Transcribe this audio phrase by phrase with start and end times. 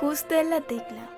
[0.00, 1.10] Justo en la tecla.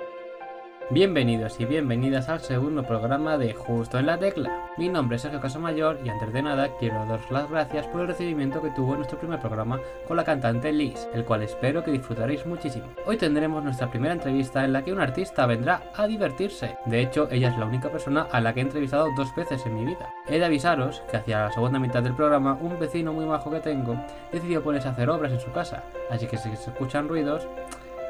[0.88, 4.70] Bienvenidos y bienvenidas al segundo programa de Justo en la Tecla.
[4.78, 8.06] Mi nombre es Sergio Casamayor y antes de nada quiero daros las gracias por el
[8.06, 12.46] recibimiento que tuvo nuestro primer programa con la cantante Liz, el cual espero que disfrutaréis
[12.46, 12.86] muchísimo.
[13.04, 16.78] Hoy tendremos nuestra primera entrevista en la que un artista vendrá a divertirse.
[16.86, 19.74] De hecho, ella es la única persona a la que he entrevistado dos veces en
[19.74, 20.10] mi vida.
[20.26, 23.60] He de avisaros que hacia la segunda mitad del programa un vecino muy bajo que
[23.60, 23.94] tengo
[24.32, 27.46] decidió ponerse a hacer obras en su casa, así que si se escuchan ruidos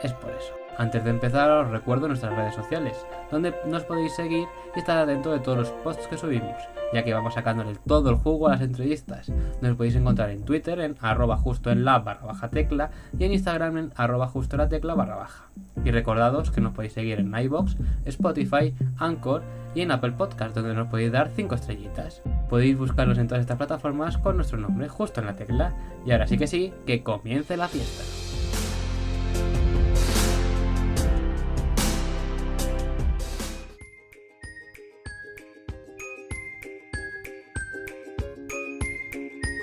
[0.03, 0.60] es por eso.
[0.79, 5.31] Antes de empezar os recuerdo nuestras redes sociales, donde nos podéis seguir y estar atento
[5.31, 6.57] de todos los posts que subimos,
[6.93, 9.31] ya que vamos sacándole todo el jugo a las entrevistas.
[9.61, 13.33] Nos podéis encontrar en Twitter en arroba justo en la barra baja tecla y en
[13.33, 15.51] Instagram en arroba justo la tecla barra baja.
[15.85, 19.43] Y recordados que nos podéis seguir en iBox, Spotify, Anchor
[19.75, 22.23] y en Apple Podcast, donde nos podéis dar 5 estrellitas.
[22.49, 25.75] Podéis buscarnos en todas estas plataformas con nuestro nombre, justo en la tecla.
[26.05, 28.30] Y ahora sí que sí, que comience la fiesta.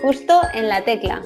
[0.08, 1.22] Justo en la tecla.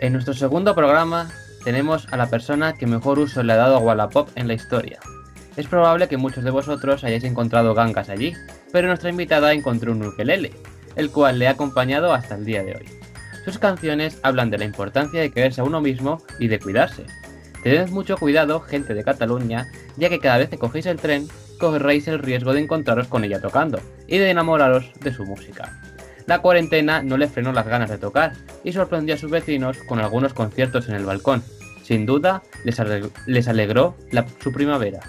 [0.00, 1.30] En nuestro segundo programa
[1.64, 5.00] tenemos a la persona que mejor uso le ha dado a Wallapop en la historia.
[5.58, 8.32] Es probable que muchos de vosotros hayáis encontrado gangas allí,
[8.72, 10.50] pero nuestra invitada encontró un ukelele,
[10.96, 12.88] el cual le ha acompañado hasta el día de hoy.
[13.44, 17.04] Sus canciones hablan de la importancia de quererse a uno mismo y de cuidarse.
[17.64, 21.26] Tened mucho cuidado, gente de Cataluña, ya que cada vez que cogéis el tren,
[21.58, 25.72] corréis el riesgo de encontraros con ella tocando y de enamoraros de su música.
[26.26, 29.98] La cuarentena no le frenó las ganas de tocar y sorprendió a sus vecinos con
[29.98, 31.42] algunos conciertos en el balcón.
[31.82, 35.00] Sin duda, les, aleg les alegró la su primavera.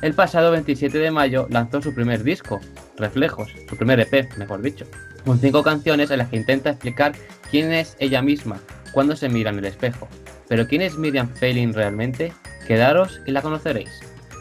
[0.00, 2.58] El pasado 27 de mayo lanzó su primer disco,
[2.96, 4.86] Reflejos, su primer EP, mejor dicho,
[5.26, 7.12] con cinco canciones en las que intenta explicar
[7.50, 8.60] quién es ella misma
[8.92, 10.08] cuando se mira en el espejo.
[10.52, 12.30] Pero ¿quién es Miriam Feiling realmente?
[12.66, 13.88] Quedaros y la conoceréis.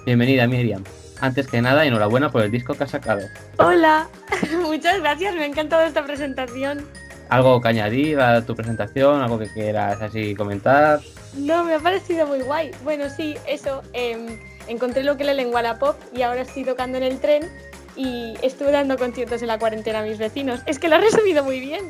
[0.06, 0.84] Bienvenida Miriam.
[1.22, 3.22] Antes que nada, enhorabuena por el disco que has sacado.
[3.60, 4.10] Hola,
[4.62, 6.86] muchas gracias, me ha encantado esta presentación.
[7.30, 9.22] ¿Algo que añadir a tu presentación?
[9.22, 11.00] ¿Algo que quieras así comentar?
[11.34, 12.72] No, me ha parecido muy guay.
[12.84, 13.82] Bueno, sí, eso.
[13.94, 17.44] Eh, encontré lo que le lengua la pop y ahora estoy tocando en el tren
[17.96, 20.60] y estuve dando conciertos en la cuarentena a mis vecinos.
[20.66, 21.86] Es que lo has resumido muy bien.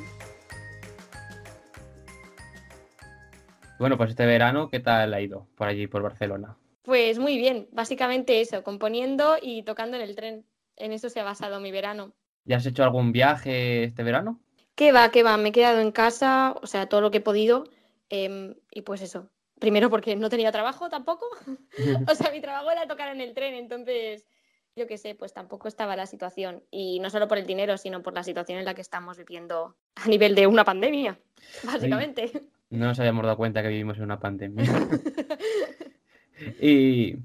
[3.82, 6.56] Bueno, pues este verano, ¿qué tal ha ido por allí, por Barcelona?
[6.84, 10.46] Pues muy bien, básicamente eso, componiendo y tocando en el tren.
[10.76, 12.14] En eso se ha basado mi verano.
[12.46, 14.40] ¿Ya has hecho algún viaje este verano?
[14.76, 15.36] ¿Qué va, qué va?
[15.38, 17.64] Me he quedado en casa, o sea, todo lo que he podido.
[18.12, 19.32] Eh, y pues eso.
[19.58, 21.26] Primero porque no tenía trabajo tampoco.
[22.08, 24.28] o sea, mi trabajo era tocar en el tren, entonces
[24.76, 26.64] yo qué sé, pues tampoco estaba la situación.
[26.70, 29.76] Y no solo por el dinero, sino por la situación en la que estamos viviendo
[29.96, 31.18] a nivel de una pandemia,
[31.64, 32.30] básicamente.
[32.32, 34.64] Ay, no nos habíamos dado cuenta que vivimos en una pandemia.
[36.62, 37.18] y,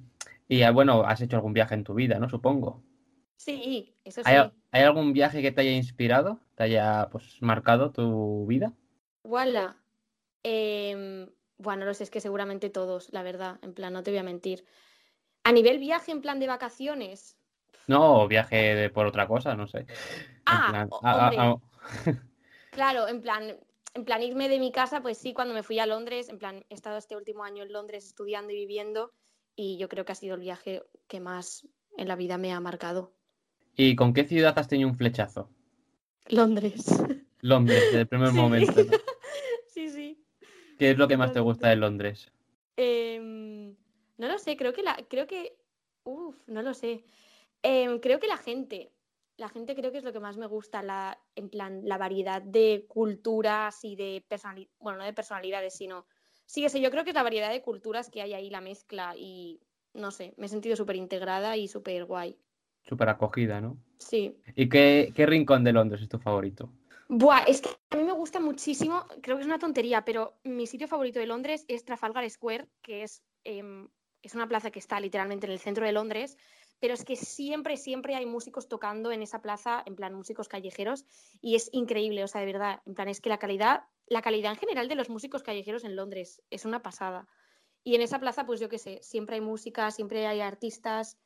[0.49, 2.29] y, bueno, has hecho algún viaje en tu vida, ¿no?
[2.29, 2.83] Supongo.
[3.37, 4.31] Sí, eso sí.
[4.31, 8.73] ¿Hay, ¿Hay, algún viaje que te haya inspirado, te haya pues marcado tu vida?
[9.23, 9.77] Wala.
[10.43, 14.11] Eh, bueno, no lo sé, es que seguramente todos, la verdad, en plan, no te
[14.11, 14.65] voy a mentir.
[15.45, 17.37] A nivel viaje, en plan de vacaciones.
[17.87, 19.87] No, viaje de, por otra cosa, no sé.
[20.45, 21.57] Ah, plan, ah, ah,
[22.07, 22.13] ah,
[22.71, 23.57] claro, en plan,
[23.97, 26.65] en plan irme de mi casa, pues sí, cuando me fui a Londres, en plan,
[26.69, 29.11] he estado este último año en Londres estudiando y viviendo
[29.57, 32.61] y yo creo que ha sido el viaje que más en la vida me ha
[32.61, 33.15] marcado.
[33.75, 35.49] ¿Y con qué ciudad has tenido un flechazo?
[36.29, 36.85] Londres.
[37.41, 38.37] Londres, desde el primer Sí.
[38.37, 38.85] momento.
[38.85, 38.93] ¿no?
[39.69, 40.23] sí, sí.
[40.79, 42.31] ¿Qué es lo que más te gusta de Londres?
[42.77, 43.71] Em,
[44.19, 45.57] no lo sé, creo que la, creo que,
[46.05, 47.03] uf, no lo sé.
[47.63, 48.93] Em, creo que la gente,
[49.37, 52.43] la gente creo que es lo que más me gusta, la, en plan, la variedad
[52.43, 56.07] de culturas y de personalidades, bueno, no de personalidades, sino,
[56.47, 58.61] sí que sé, yo creo que es la variedad de culturas que hay ahí, la
[58.61, 59.61] mezcla y,
[59.95, 62.39] no sé, me he sentido súper integrada y súper guay.
[62.83, 63.77] Súper acogida, ¿no?
[63.99, 64.37] Sí.
[64.55, 66.71] ¿Y qué, qué rincón de Londres es tu favorito?
[67.09, 70.67] Buah, es que a mí me gusta muchísimo, creo que es una tontería, pero mi
[70.67, 73.89] sitio favorito de Londres es Trafalgar Square, que es, em,
[74.23, 76.37] es una plaza que está literalmente en el centro de Londres,
[76.81, 81.05] pero es que siempre, siempre hay músicos tocando en esa plaza, en plan músicos callejeros,
[81.41, 84.53] y es increíble, o sea, de verdad, en plan es que la calidad, la calidad
[84.53, 87.27] en general de los músicos callejeros en Londres es una pasada.
[87.83, 91.19] Y en esa plaza, pues yo qué sé, siempre hay música, siempre hay artistas,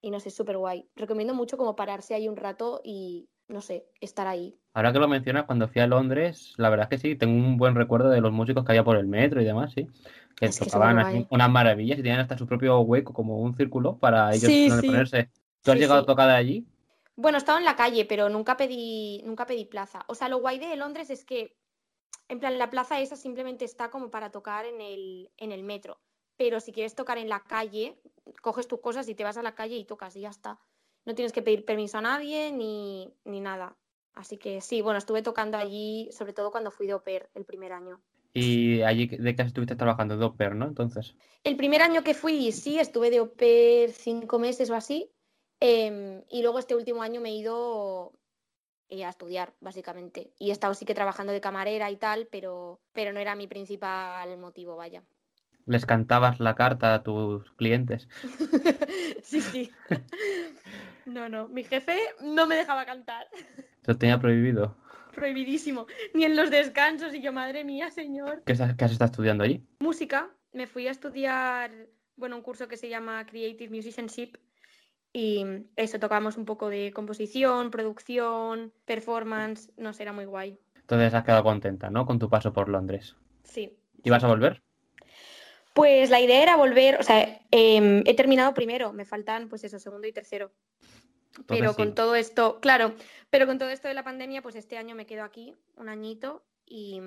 [0.00, 0.88] y no sé, súper guay.
[0.94, 4.58] Recomiendo mucho como pararse ahí un rato y, no sé, estar ahí.
[4.78, 7.56] Ahora que lo mencionas, cuando fui a Londres, la verdad es que sí, tengo un
[7.56, 9.88] buen recuerdo de los músicos que había por el metro y demás, sí.
[10.36, 13.98] Que Es tocaban así unas maravillas y tenían hasta su propio hueco, como un círculo
[13.98, 15.30] para ellos Sí, ponerse.
[15.64, 16.66] ¿Tú has Sí, llegado a tocar de allí?
[17.16, 20.04] Bueno, estaba en la calle, pero nunca pedí, nunca pedí plaza.
[20.06, 21.56] O sea, lo guay de Londres es que,
[22.28, 25.98] en plan, la plaza esa simplemente está como para tocar en el, en el metro.
[26.36, 28.00] Pero si quieres tocar en la calle,
[28.42, 30.60] coges tus cosas y te vas a la calle y tocas y ya está.
[31.04, 33.76] No tienes que pedir permiso a nadie ni, ni nada.
[34.18, 37.72] Así que sí, bueno, estuve tocando allí, sobre todo cuando fui de pair el primer
[37.72, 38.00] año.
[38.34, 40.18] Y allí, ¿de qué estuviste trabajando?
[40.18, 40.66] De pair, ¿no?
[40.66, 41.14] Entonces.
[41.44, 45.08] El primer año que fui, sí, estuve de pair cinco meses o así.
[45.60, 48.12] em, y luego este último año me he ido
[48.88, 50.32] eh, a estudiar, básicamente.
[50.36, 53.46] Y he estado sí que trabajando de camarera y tal, pero, pero no era mi
[53.46, 55.04] principal motivo, vaya.
[55.64, 58.08] ¿Les cantabas la carta a tus clientes?
[59.22, 59.70] sí, sí.
[61.08, 63.26] No, no, mi jefe no me dejaba cantar.
[63.82, 64.76] ¿Te lo tenía prohibido?
[65.14, 65.86] Prohibidísimo.
[66.14, 67.14] Ni en los descansos.
[67.14, 68.42] Y yo, madre mía, señor.
[68.44, 69.66] ¿Qué, estás- qué has estado estudiando allí?
[69.80, 71.70] música, me fui a estudiar,
[72.16, 74.36] bueno, un curso que se llama Creative Musicianship
[75.12, 75.44] y
[75.76, 80.58] eso, tocamos un poco de composición, producción, performance, no sé, era muy guay.
[80.76, 82.04] Entonces has quedado contenta, ¿no?
[82.06, 83.16] Con tu paso por Londres.
[83.44, 83.76] Sí.
[84.04, 84.62] ¿Y vas a volver?
[85.74, 89.78] Pues la idea era volver, o sea, em, he terminado primero, me faltan pues eso,
[89.78, 90.50] segundo y tercero.
[91.46, 91.94] Pero con sí.
[91.94, 92.94] todo esto, claro,
[93.30, 96.44] pero con todo esto de la pandemia, pues este año me quedo aquí un añito
[96.64, 97.00] y,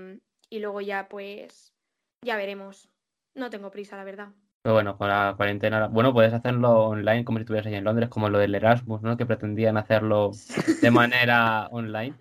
[0.49, 1.73] y luego ya pues
[2.21, 2.89] ya veremos.
[3.33, 4.29] No tengo prisa, la verdad.
[4.61, 5.87] Pero bueno, con la cuarentena.
[5.87, 9.17] Bueno, puedes hacerlo online como si estuvieras ahí en Londres, como lo del Erasmus, ¿no?
[9.17, 10.31] Que pretendían hacerlo
[10.81, 12.15] de manera online.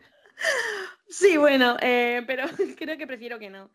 [1.08, 2.44] Sí, bueno, eh, pero
[2.78, 3.70] creo que prefiero que no.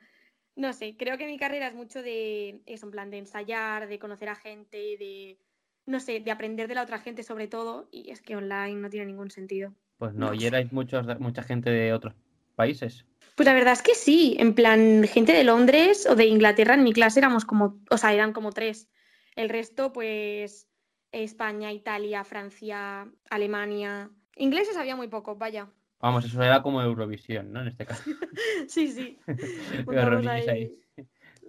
[0.55, 3.99] No sé, creo que mi carrera es mucho de eso, en plan de ensayar, de
[3.99, 5.37] conocer a gente, de,
[5.85, 8.89] no sé, de aprender de la otra gente sobre todo, y es que online no
[8.89, 9.73] tiene ningún sentido.
[9.97, 12.13] Pues no, No y erais muchos, mucha gente de otros
[12.55, 13.05] países.
[13.35, 16.83] Pues la verdad es que sí, en plan, gente de Londres o de Inglaterra en
[16.83, 18.89] mi clase éramos como, o sea, eran como tres.
[19.35, 20.69] El resto, pues,
[21.11, 24.09] España, Italia, Francia, Alemania.
[24.37, 25.67] Ingleses había muy poco, vaya.
[25.99, 27.61] Vamos, eso era como Eurovisión, ¿no?
[27.61, 28.03] En este caso.
[28.67, 29.19] Sí, sí.
[30.47, 30.77] Ahí.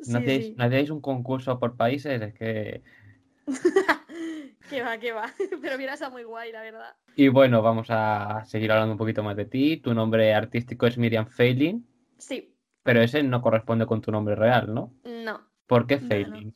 [0.08, 2.20] ¿No Sí, no hacíais un concurso por países?
[2.20, 2.82] Es que...
[4.68, 5.32] Que va, que va.
[5.62, 6.96] Pero mira, está muy guay, la verdad.
[7.14, 9.76] Y bueno, vamos a seguir hablando un poquito más de ti.
[9.78, 11.86] Tu nombre artístico es Miriam Failing,
[12.18, 14.94] Sí, pero ese no corresponde con tu nombre real, ¿no?
[15.04, 15.44] no.
[15.66, 16.08] ¿Por qué No, no.
[16.08, 16.54] Failing?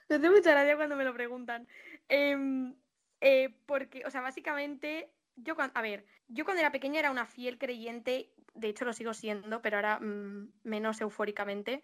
[0.09, 1.67] Me hace mucha gracia cuando me lo preguntan.
[2.07, 2.75] Em,
[3.21, 7.25] eh, porque, o sea, básicamente, yo cuando, a ver, yo cuando era pequeña era una
[7.25, 11.81] fiel creyente, de hecho lo sigo siendo, pero ahora mm, menos eufóricamente,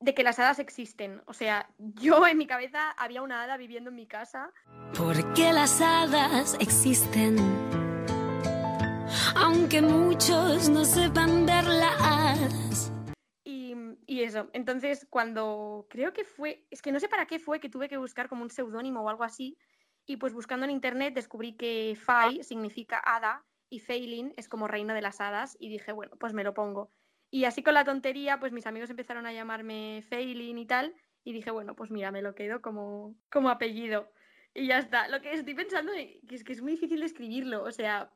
[0.00, 1.22] de que las hadas existen.
[1.26, 4.50] O sea, yo en mi cabeza había una hada viviendo en mi casa
[4.96, 7.36] Porque las hadas existen.
[9.36, 12.92] Aunque muchos no sepan verlas.
[13.44, 13.74] Y,
[14.06, 17.68] y eso, entonces cuando creo que fue, es que no sé para qué fue que
[17.68, 19.58] tuve que buscar como un seudónimo o algo así,
[20.06, 24.94] y pues buscando en internet descubrí que Fai significa hada y Feilin es como reino
[24.94, 26.90] de las hadas, y dije, bueno, pues me lo pongo.
[27.30, 30.94] Y así con la tontería, pues mis amigos empezaron a llamarme Feilin y tal,
[31.24, 34.10] y dije, bueno, pues mira, me lo quedo como, como apellido.
[34.52, 35.06] Y ya está.
[35.08, 38.10] Lo que estoy pensando es que es muy difícil escribirlo, o sea,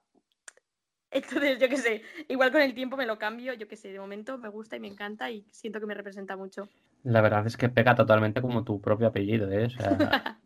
[1.14, 4.00] entonces, yo qué sé, igual con el tiempo me lo cambio, yo qué sé, de
[4.00, 6.68] momento me gusta y me encanta y siento que me representa mucho.
[7.04, 9.66] La verdad es que pega totalmente como tu propio apellido, ¿eh?
[9.66, 10.40] O sea,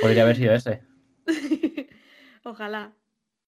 [0.00, 0.82] podría haber sido ese.
[2.44, 2.92] Ojalá.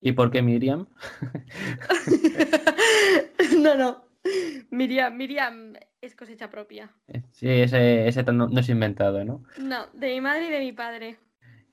[0.01, 0.87] ¿Y por qué Miriam?
[3.61, 4.08] no, no.
[4.71, 6.91] Miriam, Miriam es cosecha propia.
[7.33, 9.43] Sí, ese, ese no, no es inventado, ¿no?
[9.59, 11.17] No, de mi madre y de mi padre.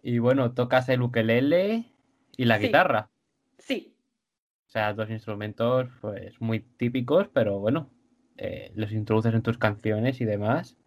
[0.02, 1.86] Y bueno, tocas el ukelele
[2.38, 2.66] y la Sí.
[2.68, 3.10] guitarra.
[3.58, 3.96] Sí.
[4.68, 7.90] O sea, dos instrumentos pues muy típicos, pero bueno,
[8.38, 10.78] eh, los introduces en tus canciones y demás.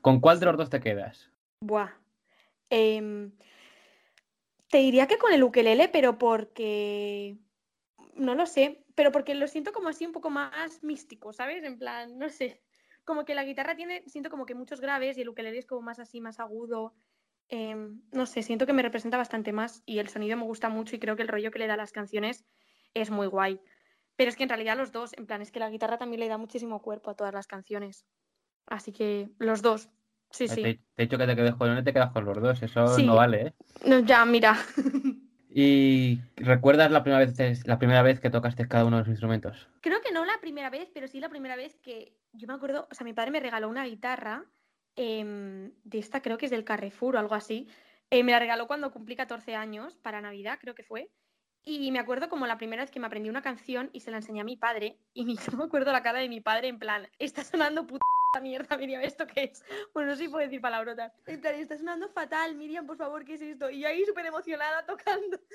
[0.00, 1.30] ¿Con cuál de los dos te quedas?
[1.60, 1.90] Buah.
[2.68, 3.32] Em,
[4.68, 7.36] te diría que con el ukelele, pero porque.
[8.16, 11.62] No lo sé, pero porque lo siento como así un poco más místico, ¿sabes?
[11.64, 12.62] En plan, no sé.
[13.04, 15.82] Como que la guitarra tiene, siento como que muchos graves y el ukelele es como
[15.82, 16.94] más así, más agudo.
[17.48, 20.96] Em, no sé, siento que me representa bastante más y el sonido me gusta mucho
[20.96, 22.44] y creo que el rollo que le da a las canciones
[22.94, 23.60] es muy guay.
[24.16, 26.28] Pero es que en realidad los dos, en plan, es que la guitarra también le
[26.28, 28.06] da muchísimo cuerpo a todas las canciones.
[28.66, 29.88] Así que los dos,
[30.30, 30.62] sí, Te, sí.
[30.62, 32.86] te he dicho que te quedes con uno y te quedas con los dos, eso
[32.96, 33.06] Sí.
[33.06, 33.54] no vale, ¿eh?
[33.84, 34.56] No, ya, mira.
[35.54, 39.68] ¿Y recuerdas la primera vez, la primera vez que tocaste cada uno de los instrumentos?
[39.82, 42.88] Creo que no la primera vez, pero sí la primera vez que yo me acuerdo,
[42.90, 44.46] o sea, mi padre me regaló una guitarra
[44.96, 47.68] em, de esta, creo que es del Carrefour o algo así.
[48.10, 51.10] Eh, me la regaló cuando cumplí 14 años, para Navidad, creo que fue.
[51.64, 54.16] Y me acuerdo como la primera vez que me aprendí una canción y se la
[54.16, 54.96] enseñé a mi padre.
[55.12, 58.02] Y yo me acuerdo la cara de mi padre en plan, está sonando puta
[58.40, 59.62] mierda, Miriam, ¿esto qué es?
[59.92, 61.12] Bueno, no sé si puedo decir palabrotas.
[61.26, 63.70] En plan, está sonando fatal, Miriam, por favor, ¿qué es esto?
[63.70, 65.38] Y yo ahí súper emocionada tocando.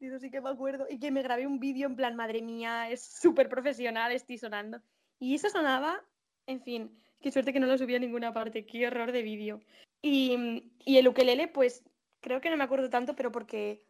[0.00, 0.86] Y eso sí que me acuerdo.
[0.90, 4.82] Y que me grabé un vídeo en plan, madre mía, es súper profesional, estoy sonando.
[5.18, 6.02] Y eso sonaba,
[6.46, 9.60] en fin, qué suerte que no lo subí a ninguna parte, qué horror de vídeo.
[10.02, 11.84] Y, y el ukelele, pues
[12.20, 13.86] creo que no me acuerdo tanto, pero porque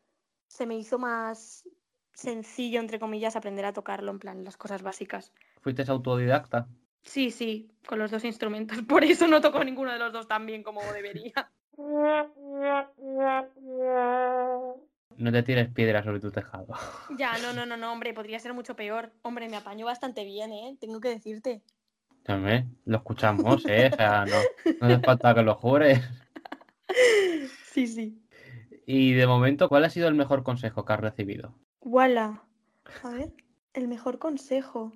[0.46, 1.68] se me hizo más
[2.12, 5.32] sencillo, entre comillas, aprender a tocarlo, en plan, las cosas básicas.
[5.62, 6.68] ¿Fuiste autodidacta?
[7.04, 8.78] Sí, sí, con los dos instrumentos.
[8.88, 11.50] Por eso no toco ninguno de los dos tan bien como debería.
[15.16, 16.74] No te tires piedras sobre tu tejado.
[17.16, 19.12] Ya, no, no, no, no, hombre, podría ser mucho peor.
[19.22, 20.76] Hombre, me apaño bastante bien, ¿eh?
[20.80, 21.62] Tengo que decirte.
[22.24, 23.90] También lo escuchamos, ¿eh?
[23.92, 24.36] O sea, no,
[24.80, 26.00] no hace falta que lo jures.
[27.72, 28.22] Sí, sí.
[28.86, 31.54] Y de momento, ¿cuál ha sido el mejor consejo que has recibido?
[31.80, 32.44] Wala.
[33.02, 33.32] A ver,
[33.72, 34.92] el mejor consejo.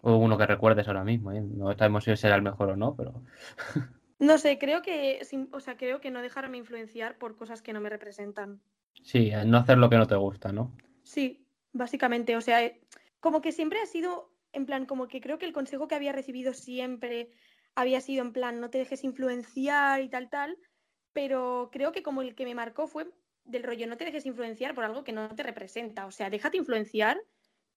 [0.00, 1.40] O uno que recuerdes ahora mismo, ¿eh?
[1.40, 3.22] No sabemos si será el mejor o no, pero...
[4.20, 5.20] No sé, creo que,
[5.52, 8.60] o sea, creo que no dejarme influenciar por cosas que no me representan.
[9.04, 10.72] Sí, no hacer lo que no te gusta, ¿no?
[11.04, 12.80] Sí, básicamente, o sea, eh,
[13.20, 16.12] como que siempre ha sido, en plan, como que creo que el consejo que había
[16.12, 17.30] recibido siempre
[17.76, 20.58] había sido en plan, no te dejes influenciar y tal, tal,
[21.12, 23.08] pero creo que como el que me marcó fue
[23.44, 26.56] del rollo, no te dejes influenciar por algo que no te representa, o sea, déjate
[26.56, 27.20] influenciar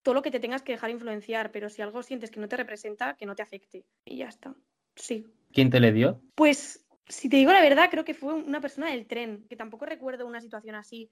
[0.04, 2.58] todo lo que te tengas que dejar influenciar, pero si algo sientes que no te
[2.58, 3.86] representa, que no te afecte.
[4.06, 4.56] Y ya está.
[4.96, 5.26] Sí.
[5.54, 6.22] ¿Quién te le dio?
[6.36, 9.86] Pues, si te digo la verdad, creo que fue una persona del tren, que tampoco
[9.86, 11.10] recuerdo una situación así.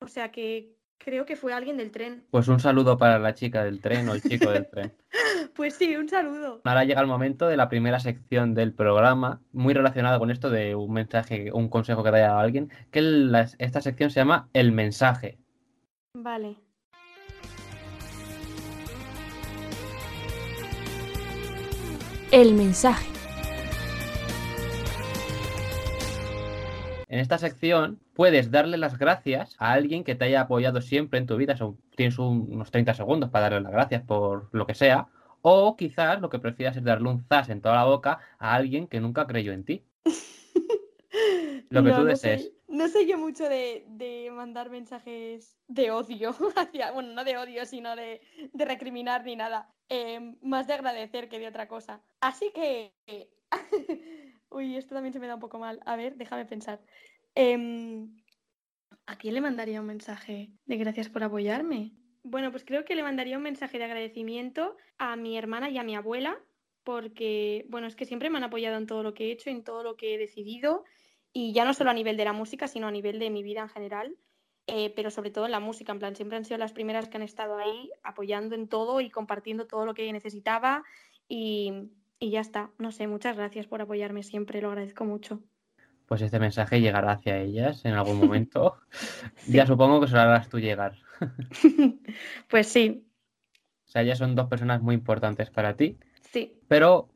[0.00, 2.24] O sea que creo que fue alguien del tren.
[2.30, 4.92] Pues un saludo para la chica del tren o el chico del tren.
[5.54, 6.62] Pues sí, un saludo.
[6.64, 10.74] Ahora llega el momento de la primera sección del programa, muy relacionada con esto de
[10.74, 14.72] un mensaje, un consejo que haya dado alguien, que la- esta sección se llama El
[14.72, 15.38] mensaje.
[16.14, 16.56] Vale.
[22.32, 23.06] El mensaje.
[27.08, 31.26] En esta sección puedes darle las gracias a alguien que te haya apoyado siempre en
[31.26, 31.56] tu vida.
[31.58, 35.08] Son- tienes un- unos 30 segundos para darle las gracias por lo que sea.
[35.42, 38.86] O quizás lo que prefieras es darle un zas en toda la boca a alguien
[38.86, 39.84] que nunca creyó en ti.
[41.70, 42.52] Lo que tú no desees.
[42.72, 47.66] No soy yo mucho de, de mandar mensajes de odio hacia, bueno, no de odio,
[47.66, 49.74] sino de, de recriminar ni nada.
[49.90, 52.02] Eh, más de agradecer que de otra cosa.
[52.22, 52.94] Así que.
[54.48, 55.80] Uy, esto también se me da un poco mal.
[55.84, 56.80] A ver, déjame pensar.
[57.34, 58.16] Em,
[59.04, 61.92] ¿A quién le mandaría un mensaje de gracias por apoyarme?
[62.22, 65.82] Bueno, pues creo que le mandaría un mensaje de agradecimiento a mi hermana y a
[65.82, 66.42] mi abuela,
[66.84, 69.62] porque, bueno, es que siempre me han apoyado en todo lo que he hecho, en
[69.62, 70.84] todo lo que he decidido,
[71.32, 73.60] y ya no solo a nivel de la música, sino a nivel de mi vida
[73.62, 74.16] en general,
[74.66, 77.16] eh, pero sobre todo en la música, en plan, siempre han sido las primeras que
[77.16, 80.84] han estado ahí apoyando en todo y compartiendo todo lo que necesitaba,
[81.28, 82.70] y, y ya está.
[82.78, 85.42] No sé, muchas gracias por apoyarme siempre, lo agradezco mucho.
[86.06, 88.76] Pues este mensaje llegará hacia ellas en algún momento.
[89.48, 90.98] Ya supongo que se lo harás tú llegar.
[92.48, 93.06] pues sí,
[93.86, 95.98] O sea, ellas son dos personas muy importantes para ti.
[96.20, 96.52] sí.
[96.68, 97.08] Pero,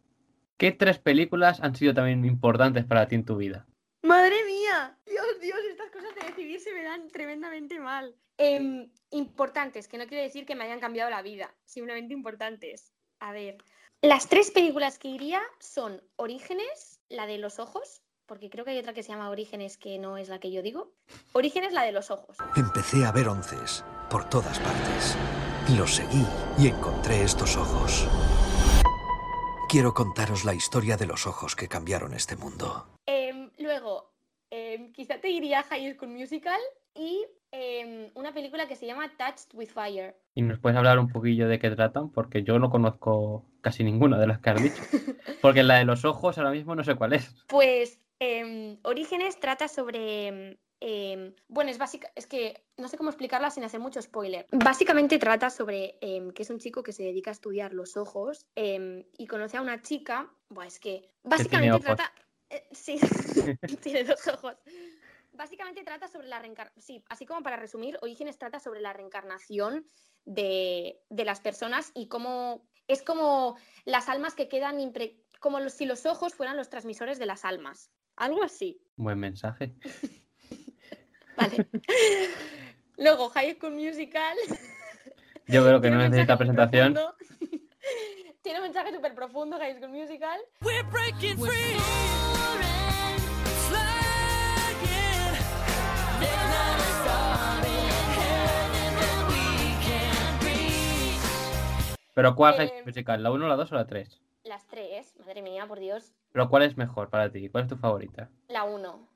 [0.56, 3.66] ¿qué tres películas han sido también importantes para ti en tu vida?
[4.06, 8.14] Madre mía, Dios, Dios, estas cosas de decidir se me dan tremendamente mal.
[8.38, 12.92] Em, importantes, que no quiere decir que me hayan cambiado la vida, simplemente importantes.
[13.18, 13.56] A ver,
[14.02, 18.78] las tres películas que iría son Orígenes, la de los ojos, porque creo que hay
[18.78, 20.92] otra que se llama Orígenes que no es la que yo digo.
[21.32, 22.36] Orígenes, la de los ojos.
[22.54, 25.16] Empecé a ver onces por todas partes.
[25.76, 26.24] Los seguí
[26.58, 28.06] y encontré estos ojos.
[29.68, 32.86] Quiero contaros la historia de los ojos que cambiaron este mundo.
[33.04, 33.25] Em,
[33.80, 34.12] luego,
[34.50, 36.60] em, quizá te iría High School Musical
[36.94, 40.16] y em, una película que se llama Touched with Fire.
[40.34, 42.10] ¿Y nos puedes hablar un poquillo de qué tratan?
[42.10, 44.82] Porque yo no conozco casi ninguna de las que has dicho.
[45.42, 47.34] Porque la de los ojos ahora mismo no sé cuál es.
[47.48, 50.58] Pues em, Orígenes trata sobre.
[51.48, 52.10] bueno, es básica.
[52.14, 54.46] Es que no sé cómo explicarla sin hacer mucho spoiler.
[54.52, 59.26] Básicamente trata sobre que es un chico que se dedica a estudiar los ojos y
[59.26, 60.30] conoce a una chica.
[60.48, 61.10] Buah, es que.
[61.24, 62.12] Básicamente trata.
[62.50, 62.98] Eh, sí,
[63.82, 64.54] tiene dos ojos.
[65.32, 66.82] Básicamente trata sobre la reencarnación.
[66.82, 69.86] Sí, así como para resumir, Orígenes trata sobre la reencarnación
[70.24, 72.66] de, de las personas y cómo.
[72.88, 74.78] Es como las almas que quedan.
[74.78, 77.90] impre- como los- si los ojos fueran los transmisores de las almas.
[78.16, 78.80] Algo así.
[78.96, 79.74] Buen mensaje.
[81.36, 81.68] Vale.
[82.96, 84.36] Luego, High School Musical.
[85.48, 86.94] Yo creo que no necesita presentación.
[86.94, 87.16] profundo.
[88.42, 90.40] Tiene un mensaje súper profundo, High School Musical.
[90.62, 91.76] We're breaking free.
[102.14, 103.22] Pero ¿cuál es Eh, musical?
[103.22, 104.22] ¿La 1, la 2 o la 3?
[104.44, 106.14] Las tres, madre mía, por Dios.
[106.32, 107.48] Pero ¿cuál es mejor para ti?
[107.48, 108.30] ¿Cuál es tu favorita?
[108.48, 109.06] La uno.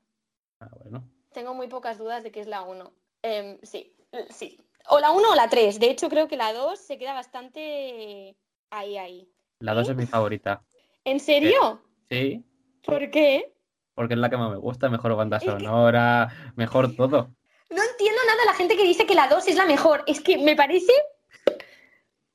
[0.59, 1.03] Ah, bueno.
[1.31, 2.91] Tengo muy pocas dudas de que es la uno.
[3.23, 3.95] Em, sí,
[4.29, 4.59] sí.
[4.89, 5.79] O la 1 o la 3.
[5.79, 8.35] De hecho, creo que la 2 se queda bastante
[8.69, 9.31] ahí, ahí.
[9.59, 10.63] La 2 es mi favorita.
[11.05, 11.81] ¿En serio?
[12.09, 12.43] Sí,
[12.85, 13.53] ¿Por qué?
[13.95, 17.33] Porque es la que más me gusta, mejor banda Es que- sonora, mejor todo.
[17.69, 20.03] No entiendo nada la gente que dice que la 2 es la mejor.
[20.05, 20.91] Es que me parece.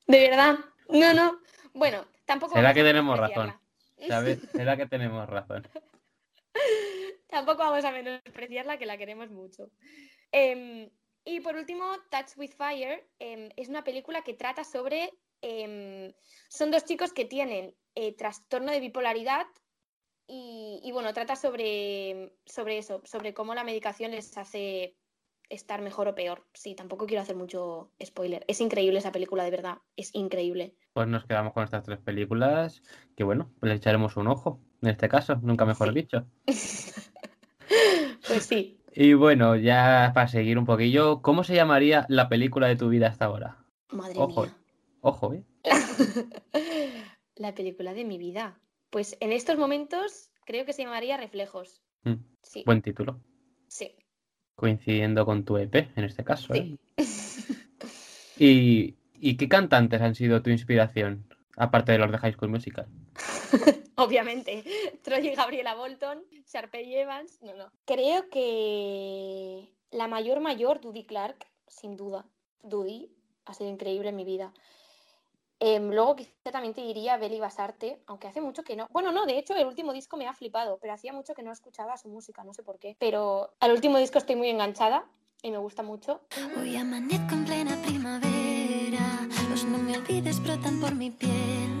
[0.07, 0.57] De verdad.
[0.89, 1.39] No, no.
[1.73, 2.55] Bueno, tampoco.
[2.55, 3.19] Será que tenemos.
[4.07, 4.39] ¿Sabes?
[4.51, 5.67] Será que tenemos razón.
[7.27, 9.69] Tampoco vamos a menospreciarla, que la queremos mucho.
[10.31, 10.89] Em,
[11.25, 15.11] y por último, Touch with Fire em, es una película que trata sobre.
[15.41, 16.13] em,
[16.49, 19.45] son dos chicos que tienen eh, trastorno de bipolaridad
[20.27, 24.95] y, y, bueno, trata sobre, sobre eso, sobre cómo la medicación les hace
[25.49, 26.45] estar mejor o peor.
[26.53, 28.43] Sí, tampoco quiero hacer mucho spoiler.
[28.47, 29.77] Es increíble esa película, de verdad.
[29.95, 30.75] Es increíble.
[30.93, 32.83] Pues nos quedamos con estas tres películas,
[33.15, 35.93] que bueno, le echaremos un ojo, en este caso, nunca mejor Sí.
[35.95, 36.25] dicho.
[38.27, 38.77] Pues sí.
[38.93, 43.07] Y bueno, ya para seguir un poquillo, ¿cómo se llamaría la película de tu vida
[43.07, 43.57] hasta ahora?
[43.91, 44.57] Madre Ojo, mía.
[45.01, 45.43] Ojo, ¿eh?
[47.35, 48.59] La película de mi vida.
[48.97, 51.83] Pues en estos momentos creo que se llamaría Reflejos.
[52.01, 53.21] Mm, Sí, Buen título.
[53.67, 53.95] sí,
[54.55, 56.51] Coincidiendo con tu EP, en este caso.
[56.55, 56.75] ¿eh?
[56.97, 57.53] sí.
[58.39, 61.31] ¿Y, y qué cantantes han sido tu inspiración?
[61.57, 62.87] Aparte de los de High School Musical.
[63.97, 64.63] Obviamente.
[65.03, 67.39] Troy y Gabriela Bolton, Sharpay Evans.
[67.43, 67.71] No, no.
[67.85, 72.25] Creo que la mayor mayor, Dudy Clark, sin duda.
[72.63, 73.11] Dudy
[73.45, 74.55] ha sido increíble en mi vida.
[75.59, 78.87] Em, luego quizá también te diría Beli Basarte, aunque hace mucho que no.
[78.91, 81.51] Bueno, no, de hecho el último disco me ha flipado, pero hacía mucho que no
[81.51, 82.95] escuchaba su música, no sé por qué.
[82.99, 85.05] Pero al último disco estoy muy enganchada
[85.41, 86.21] y me gusta mucho.
[86.59, 91.71] Hoy amanezco en plena primavera, los no me olvides brotan por mi piel.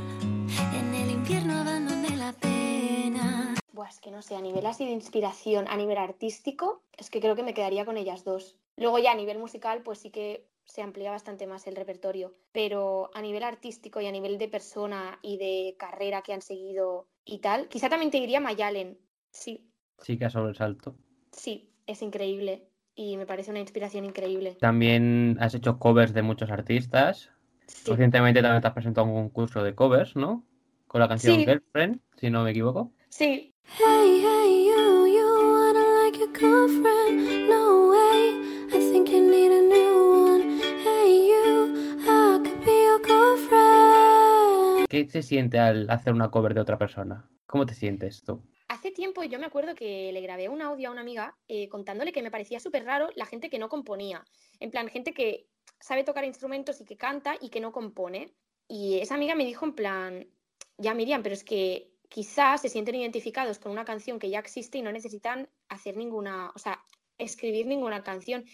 [0.73, 3.53] En el invierno abandoné la pena.
[3.73, 7.21] Buah, es que no sé, a nivel así de inspiración, a nivel artístico, es que
[7.21, 8.57] creo que me quedaría con ellas dos.
[8.75, 13.09] Luego ya a nivel musical, pues sí que se amplía bastante más el repertorio, pero
[13.13, 17.39] a nivel artístico y a nivel de persona y de carrera que han seguido y
[17.39, 18.99] tal, quizá también te diría Mayalen.
[19.31, 20.95] Sí, Sí que a sobresalto.
[21.31, 24.57] sí, es increíble y me parece una inspiración increíble.
[24.59, 27.31] También has hecho covers de muchos artistas.
[27.67, 30.43] Sí, Recientemente también te has presentado a un concurso de covers, ¿no?
[30.87, 31.45] Con la canción Sí.
[31.45, 32.91] Girlfriend, si no me equivoco.
[33.09, 34.36] sí, Hey, hey,
[44.89, 47.29] ¿Qué se siente al hacer una cover de otra persona?
[47.45, 48.41] ¿Cómo te sientes tú?
[48.69, 52.11] Hace tiempo yo me acuerdo que le grabé un audio a una amiga eh, contándole
[52.11, 54.25] que me parecía súper raro la gente que no componía.
[54.59, 55.47] En plan, gente que
[55.79, 58.33] sabe tocar instrumentos y que canta y que no compone.
[58.67, 60.27] Y esa amiga me dijo en plan,
[60.77, 64.77] ya Miriam, pero es que quizás se sienten identificados con una canción que ya existe
[64.77, 66.81] y no necesitan hacer ninguna, o sea,
[67.17, 68.45] escribir ninguna canción.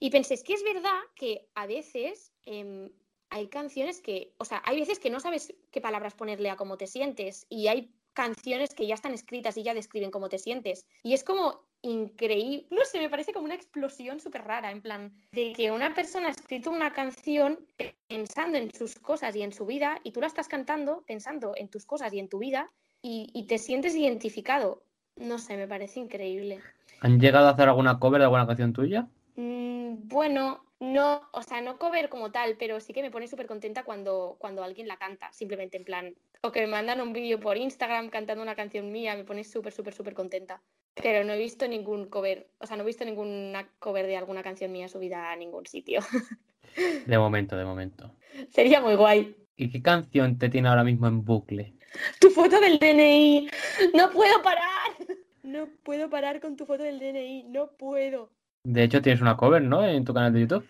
[0.00, 2.90] Y pensé, es que es verdad que a veces em,
[3.32, 6.76] hay canciones que, o sea, hay veces que no sabes qué palabras ponerle a cómo
[6.76, 10.84] te sientes y hay canciones que ya están escritas y ya describen cómo te sientes.
[11.02, 15.14] Y es como increíble, no sé, me parece como una explosión súper rara, en plan,
[15.32, 17.58] de que una persona ha escrito una canción
[18.06, 21.68] pensando en sus cosas y en su vida y tú la estás cantando pensando en
[21.68, 24.82] tus cosas y en tu vida y, y te sientes identificado.
[25.16, 26.60] No sé, me parece increíble.
[27.00, 29.08] ¿Han llegado a hacer alguna cover de alguna canción tuya?
[29.36, 33.46] Mm, bueno, no, o sea, no cover como tal, pero sí que me pone súper
[33.46, 37.38] contenta cuando, cuando alguien la canta, simplemente en plan, o que me mandan un vídeo
[37.38, 40.60] por Instagram cantando una canción mía, me pone súper, súper, súper contenta.
[41.00, 44.42] Pero no he visto ningún cover, o sea, no he visto ninguna cover de alguna
[44.42, 46.00] canción mía subida a ningún sitio.
[47.06, 48.16] De momento, de momento.
[48.48, 49.36] Sería muy guay.
[49.56, 51.74] ¿Y qué canción te tiene ahora mismo en bucle?
[52.18, 53.50] Tu foto del DNI.
[53.94, 54.66] No puedo parar.
[55.44, 57.42] No puedo parar con tu foto del DNI.
[57.48, 58.30] No puedo.
[58.64, 59.84] De hecho, tienes una cover, ¿no?
[59.84, 60.68] En tu canal de YouTube.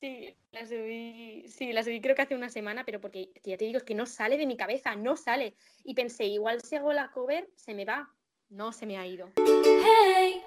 [0.00, 3.56] Sí, la subí, sí, la subí creo que hace una semana, pero porque que ya
[3.56, 5.56] te digo, es que no sale de mi cabeza, no sale.
[5.82, 8.08] Y pensé, igual si hago la cover, se me va.
[8.50, 9.30] No se me ha ido.
[9.36, 10.42] Hey,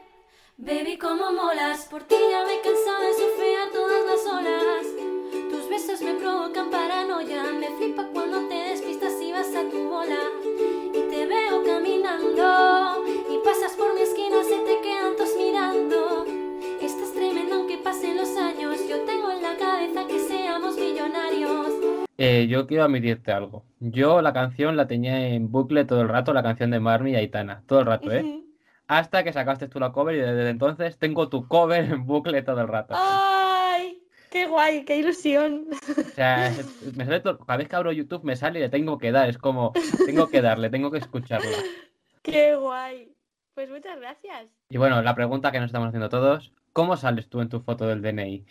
[0.55, 1.85] baby, cómo molas.
[1.85, 4.87] Por ti ya me he cansado de surfear todas las olas.
[5.49, 7.43] Tus besos me provocan paranoia.
[7.51, 10.19] Me flipa cuando te despistas y vas a tu bola.
[10.93, 13.03] Y te veo caminando.
[13.29, 14.16] Y pasas por mi esquina,
[19.51, 21.67] la cabeza que seamos millonarios.
[22.17, 23.63] Eh, yo quiero admitirte algo.
[23.79, 27.15] Yo la canción la tenía en bucle todo el rato, la canción de Marmi y
[27.15, 27.63] Aitana.
[27.67, 28.41] Todo el rato, ¿eh?
[28.87, 32.61] Hasta que sacaste tú la cover y desde entonces tengo tu cover en bucle todo
[32.61, 32.95] el rato.
[32.97, 34.01] ¡Ay!
[34.31, 34.83] ¡Qué guay!
[34.85, 35.65] ¡Qué ilusión!
[35.97, 36.53] O sea,
[36.95, 39.29] me sale todo- cada vez que abro YouTube me sale y le tengo que dar.
[39.29, 39.73] Es como,
[40.05, 41.57] tengo que darle, tengo que escucharla.
[42.23, 43.11] ¡Qué guay!
[43.53, 44.47] Pues muchas gracias.
[44.69, 47.87] Y bueno, la pregunta que nos estamos haciendo todos, ¿cómo sales tú en tu foto
[47.87, 48.45] del DNI?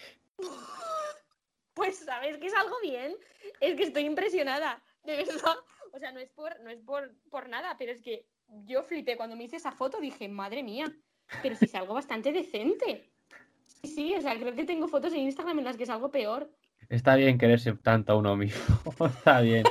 [1.77, 3.15] Pues sabes que es algo bien.
[3.61, 5.57] Es que estoy impresionada, de verdad.
[5.93, 8.27] O sea, no es por, no es por, por nada, pero es que
[8.65, 10.91] yo flipé cuando me hice esa foto, dije, madre mía,
[11.43, 13.13] pero si es algo bastante decente.
[13.67, 16.11] Sí, sí, o sea, creo que tengo fotos en Instagram en las que es algo
[16.11, 16.51] peor.
[16.89, 18.63] Está bien quererse tanto a uno mismo.
[19.07, 19.65] Está bien.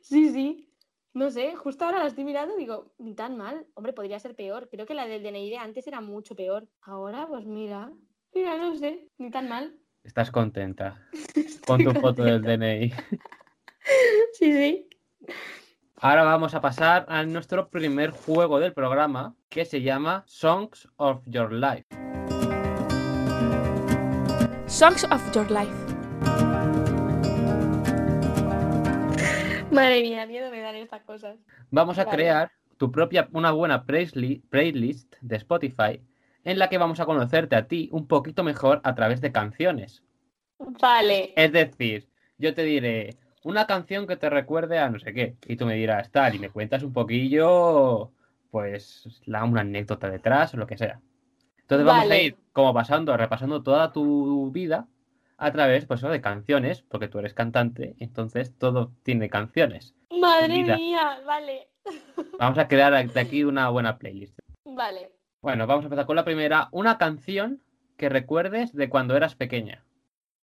[0.00, 0.68] Sí, sí.
[1.14, 3.66] No sé, justo ahora la estoy mirando y digo, ni tan mal.
[3.74, 4.68] Hombre, podría ser peor.
[4.70, 6.68] Creo que la del DNI de antes era mucho peor.
[6.80, 7.92] Ahora, pues mira,
[8.34, 9.81] mira, no sé, ni tan mal.
[10.04, 11.00] Estás contenta
[11.66, 12.92] con tu foto del DNI.
[14.34, 14.88] Sí, sí.
[15.96, 21.22] Ahora vamos a pasar a nuestro primer juego del programa que se llama Songs of
[21.26, 21.84] Your Life.
[24.66, 25.72] Songs of Your Life.
[29.70, 31.38] Madre mía, miedo me dan estas cosas.
[31.70, 32.16] Vamos a Vale.
[32.16, 36.00] crear tu propia, una buena playlist, playlist de Spotify
[36.44, 40.02] en la que vamos a conocerte a ti un poquito mejor a través de canciones.
[40.58, 41.32] Vale.
[41.36, 45.56] Es decir, yo te diré una canción que te recuerde a no sé qué, y
[45.56, 48.12] tú me dirás tal, y me cuentas un poquillo,
[48.50, 51.00] pues, la, una anécdota detrás o lo que sea.
[51.58, 54.86] Entonces vamos a ir como pasando, repasando toda tu vida
[55.38, 59.94] a través, pues, de canciones, porque tú eres cantante, entonces todo tiene canciones.
[60.10, 61.68] Madre mía, vale.
[62.38, 64.38] Vamos a crear de aquí una buena playlist.
[64.64, 65.10] Vale.
[65.42, 66.68] Bueno, vamos a empezar con la primera.
[66.70, 67.60] Una canción
[67.96, 69.84] que recuerdes de cuando eras pequeña.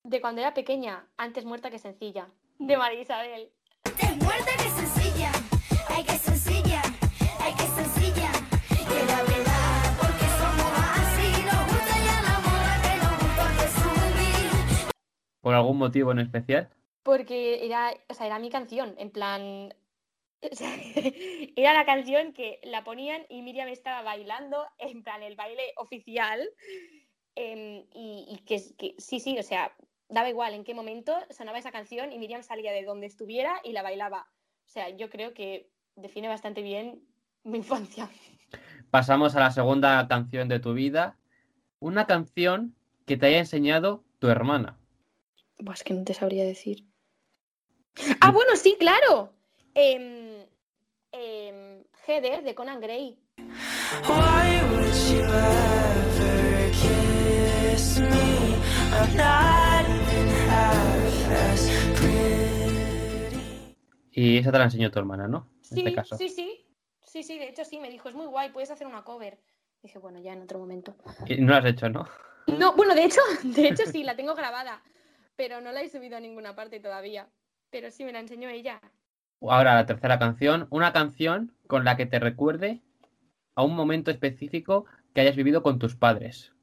[0.03, 2.27] De cuando era pequeña, antes muerta que sencilla.
[2.57, 3.49] De María Isabel.
[3.83, 5.31] Te muerta que sencilla,
[5.87, 6.81] ay que sencilla,
[7.39, 8.29] ay que sencilla.
[8.67, 14.91] Que la verdad, porque somos así, nos gusta ya la moda que nos gusta presumir.
[15.39, 16.67] ¿Por algún motivo en especial?
[17.03, 19.73] Porque era, o sea, era mi canción, en plan.
[21.55, 26.49] era la canción que la ponían y Miriam estaba bailando, en plan el baile oficial.
[27.35, 29.73] em, y, y que, que sí, sí, o sea,
[30.09, 33.71] daba igual en qué momento sonaba esa canción y Miriam salía de donde estuviera y
[33.71, 34.27] la bailaba.
[34.65, 37.01] O sea, yo creo que define bastante bien
[37.43, 38.09] mi infancia.
[38.91, 41.17] Pasamos a la segunda canción de tu vida.
[41.79, 42.75] Una canción
[43.05, 44.77] que te haya enseñado tu hermana.
[45.63, 46.85] Pues que no te sabría decir.
[48.21, 49.33] Ah, bueno, sí, claro.
[52.07, 53.17] Heather de Conan Gray.
[54.07, 58.55] Why would you ever kiss me?
[58.91, 63.75] I'm not even half as pretty.
[64.11, 65.47] Y esa te la enseñó tu hermana, ¿no?
[65.57, 66.17] En Sí, este caso.
[66.17, 66.65] sí, sí.
[67.01, 69.39] Sí, sí, de hecho sí, me dijo, es muy guay, puedes hacer una cover.
[69.81, 70.95] Dije, bueno, ya en otro momento.
[71.25, 72.07] Y no lo has hecho, ¿no?
[72.47, 74.81] No, bueno, de hecho, de hecho sí, la tengo grabada,
[75.35, 77.27] pero no la he subido a ninguna parte todavía.
[77.71, 78.79] Pero sí, me la enseñó ella.
[79.41, 80.67] Ahora la tercera canción.
[80.69, 82.81] Una canción con la que te recuerde
[83.55, 86.53] a un momento específico que hayas vivido con tus padres.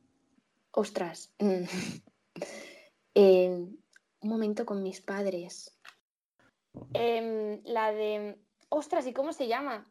[0.72, 1.32] Ostras.
[1.38, 1.64] mm.
[3.18, 3.74] Em,
[4.20, 5.74] un momento con mis padres.
[6.92, 8.38] Em, la de.
[8.68, 9.86] Ostras, ¿y cómo se llama?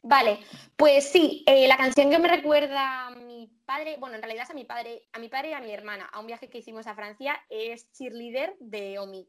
[0.00, 0.38] Vale,
[0.76, 4.50] pues sí, eh, la canción que me recuerda a mi padre, bueno, en realidad es
[4.50, 6.86] a mi padre, a mi padre y a mi hermana, a un viaje que hicimos
[6.86, 9.28] a Francia, es Cheerleader de Omi.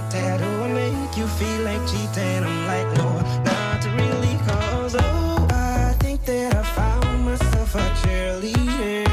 [0.00, 0.38] Think I'm pretty?
[0.38, 2.44] Do I make you feel like cheating?
[2.44, 9.06] I'm like, no, not really, cause oh, I think that I found myself a cheerleader.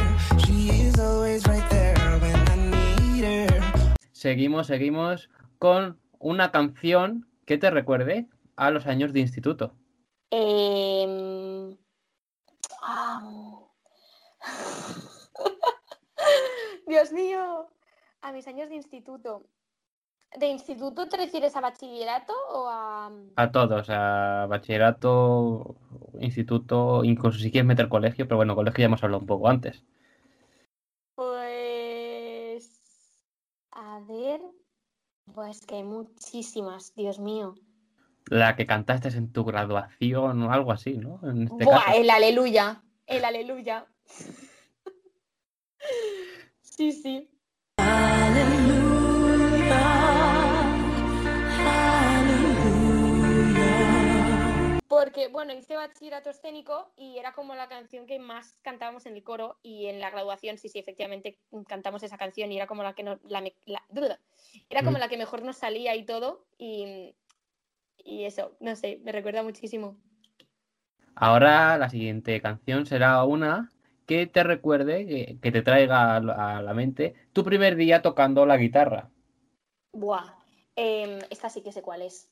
[0.46, 3.62] She is always right there when I need her.
[4.12, 9.76] Seguimos, seguimos con una canción que te recuerde a los años de instituto.
[10.32, 11.78] Em.
[16.88, 17.68] Dios mío,
[18.22, 19.46] a mis años de instituto.
[20.38, 23.12] ¿De instituto te refieres a bachillerato o a...?
[23.36, 25.76] A todos, a bachillerato,
[26.20, 29.84] instituto, incluso si quieres meter colegio, pero bueno, colegio ya hemos hablado un poco antes.
[31.16, 32.72] Pues...
[33.72, 34.42] A ver...
[35.34, 37.56] Pues que hay muchísimas, Dios mío.
[38.30, 41.20] La que cantaste en tu graduación o algo así, ¿no?
[41.24, 41.98] En este Buah, caso.
[41.98, 43.86] el aleluya, el aleluya.
[46.62, 47.30] Sí, sí.
[54.92, 59.24] Porque, bueno, hice bachillerato escénico y era como la canción que más cantábamos en el
[59.24, 62.94] coro y en la graduación, sí, sí, efectivamente cantamos esa canción y era como la
[62.94, 64.20] que nos, la, la-
[64.70, 67.16] era como la que mejor nos salía y todo y,
[68.04, 69.98] y eso, no sé, me recuerda muchísimo.
[71.16, 73.72] Ahora la siguiente canción será una
[74.06, 78.02] que te recuerde, que, que te traiga a la a la mente tu primer día
[78.02, 79.10] tocando la guitarra.
[79.94, 80.28] Buah,
[80.76, 82.30] em, esta sí que sé cuál es.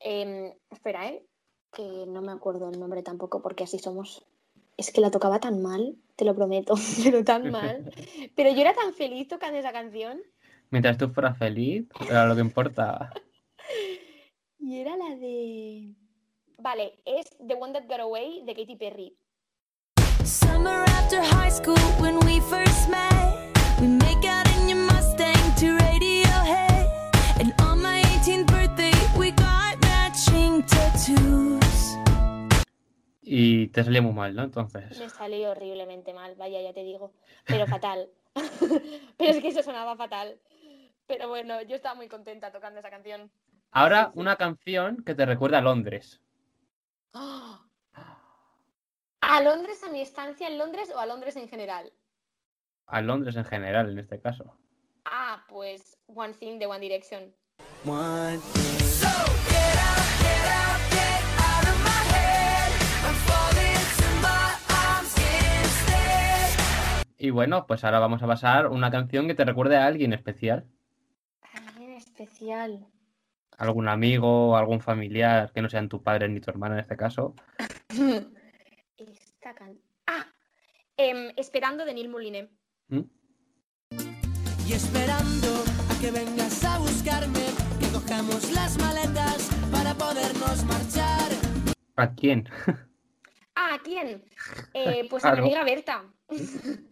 [0.00, 1.26] Em, espera, ¿eh?
[1.72, 4.24] Que no me acuerdo el nombre tampoco porque así somos.
[4.76, 7.92] es que la tocaba tan mal, te lo prometo, pero tan mal.
[8.36, 10.20] Pero yo era tan feliz tocando esa canción.
[10.70, 13.12] Mientras tú fueras feliz, era lo que importa.
[14.64, 15.92] Y era la de.
[16.58, 19.16] Vale, es The One That Got Away de Katy Perry.
[20.24, 23.41] Summer after high school when we first met.
[33.34, 34.42] Y te salió muy mal, ¿no?
[34.42, 34.98] Entonces.
[34.98, 37.14] Me salió horriblemente mal, vaya, ya te digo.
[37.46, 38.10] Pero fatal.
[39.16, 40.38] pero es que eso sonaba fatal.
[41.06, 43.30] Pero bueno, yo estaba muy contenta tocando esa canción.
[43.70, 46.20] Ahora una canción que te recuerda a Londres.
[47.14, 47.64] ¡Ah!
[49.22, 51.90] ¿A Londres, a mi estancia en Londres o a Londres en general?
[52.84, 54.58] A Londres en general, en este caso.
[55.06, 57.34] Ah, pues One Thing de One Direction.
[57.86, 58.42] One
[67.22, 70.66] Y bueno, pues ahora vamos a pasar una canción que te recuerde a alguien especial.
[71.68, 72.84] Alguien especial.
[73.58, 77.36] Algún amigo, algún familiar, que no sean tu padre ni tu hermana en este caso.
[78.96, 79.78] Esta can...
[80.08, 80.26] Ah,
[80.96, 82.50] em, Esperando de Neil Moulinet.
[82.88, 83.02] ¿Mm?
[84.66, 87.46] Y esperando a que vengas a buscarme,
[87.78, 91.30] que cojamos las maletas para podernos marchar.
[91.94, 92.48] ¿A quién?
[93.54, 94.24] Ah, ¿a quién?
[94.74, 96.02] Eh, pues a mi amiga Berta.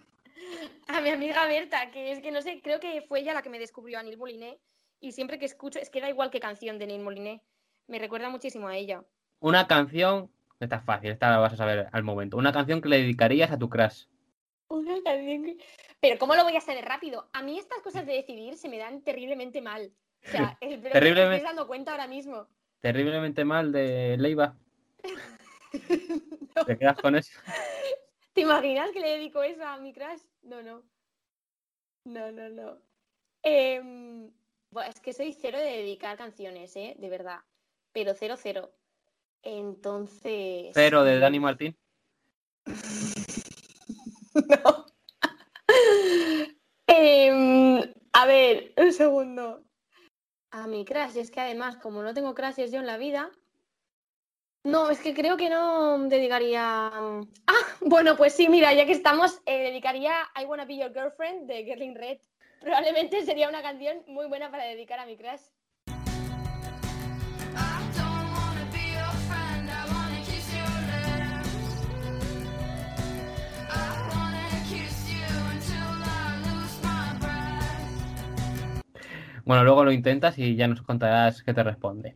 [0.89, 3.51] a mi amiga Berta, que es que no sé, creo que fue ella la que
[3.51, 4.59] me descubrió a Neil Moulinet.
[5.01, 7.43] Y siempre que escucho, es que da igual qué canción de Neil Moulinet.
[7.87, 9.03] Me recuerda muchísimo a ella.
[9.41, 12.37] Una canción, esta es fácil, esta la vas a saber al momento.
[12.37, 14.05] Una canción que le dedicarías a tu crush.
[14.69, 15.57] Una canción que-
[16.01, 17.29] Pero ¿cómo lo voy a saber rápido?
[17.33, 19.91] A mí estas cosas de decidir se me dan terriblemente mal.
[20.27, 22.47] O sea, que Terriblemente- estés dando cuenta ahora mismo.
[22.81, 24.57] Terriblemente mal de Leiva.
[26.67, 27.39] ¿Te quedas con eso?
[28.33, 30.21] ¿Te imaginas que le dedico eso a mi crush?
[30.43, 30.83] No, no.
[32.05, 32.79] No, no, no.
[33.43, 34.31] Em,
[34.87, 36.97] es que soy cero de dedicar canciones, ¿eh?
[36.99, 37.41] De verdad.
[37.93, 38.73] Pero cero, cero.
[39.43, 40.73] Entonces.
[40.75, 41.77] Cero de Dani Martín.
[44.33, 44.87] No.
[46.87, 49.65] Em, a ver, un segundo.
[50.53, 53.31] A mi crush, es que además, como no tengo crushes yo en la vida.
[54.63, 56.91] No, es que creo que no dedicaría.
[57.47, 61.49] Ah, bueno, pues sí, mira, ya que estamos, eh, dedicaría I Wanna Be Your Girlfriend
[61.49, 62.19] de Girl in Red.
[62.61, 65.41] Probablemente sería una canción muy buena para dedicar a mi crush.
[79.45, 82.15] Bueno, luego lo intentas y ya nos contarás qué te responde.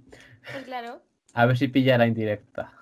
[0.52, 1.02] Pues claro.
[1.34, 2.72] A ver si pilla la indirecta.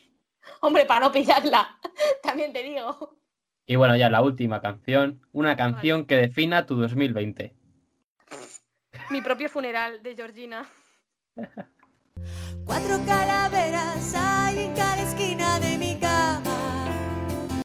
[0.60, 1.78] Hombre, para no pillarla,
[2.22, 3.18] también te digo.
[3.66, 5.26] Y bueno, ya la última canción.
[5.32, 7.54] Una canción que defina tu 2020.
[9.10, 10.68] Mi propio funeral de Georgina.
[12.64, 17.62] Cuatro calaveras hay en cada esquina de mi cama.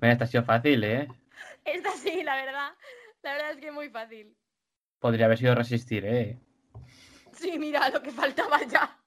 [0.00, 1.08] Mira, esta ha sido fácil, ¿eh?
[1.64, 2.70] Esta sí, la verdad.
[3.22, 4.36] La verdad es que es muy fácil.
[4.98, 6.38] Podría haber sido resistir, ¿eh?
[7.32, 9.01] Sí, mira, lo que faltaba ya.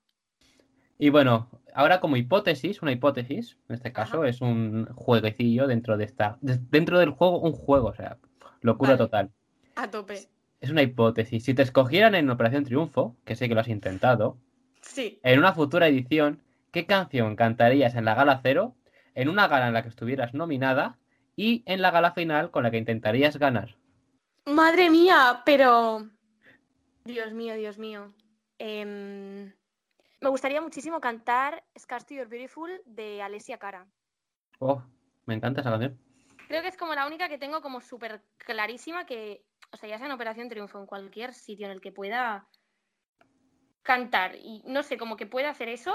[0.97, 6.05] Y bueno, ahora como hipótesis, una hipótesis, en este caso, es un jueguecillo dentro de
[6.05, 6.37] esta.
[6.41, 8.17] de- dentro del juego, un juego, o sea,
[8.61, 8.97] locura Vale.
[8.97, 9.31] total.
[9.75, 10.27] A tope.
[10.61, 11.43] Es una hipótesis.
[11.43, 14.37] Si te escogieran en Operación Triunfo, que sé que lo has intentado,
[14.81, 15.19] Sí.
[15.23, 18.75] en una futura edición, ¿qué canción cantarías en la gala cero,
[19.13, 20.97] en una gala en la que estuvieras nominada
[21.35, 23.75] y en la gala final con la que intentarías ganar?
[24.45, 26.07] Madre mía, pero.
[27.03, 28.13] Dios mío, Dios mío.
[28.59, 29.51] Em,
[30.25, 33.85] Me gustaría muchísimo cantar Scars to Your Beautiful de Alessia Cara.
[34.57, 34.81] Oh,
[35.27, 36.01] me encanta esa canción.
[36.47, 39.99] Creo que es como la única que tengo como súper clarísima que, o sea, ya
[39.99, 42.47] sea en Operación Triunfo, en cualquier sitio en el que pueda
[43.83, 45.93] cantar y no sé, como que pueda hacer eso,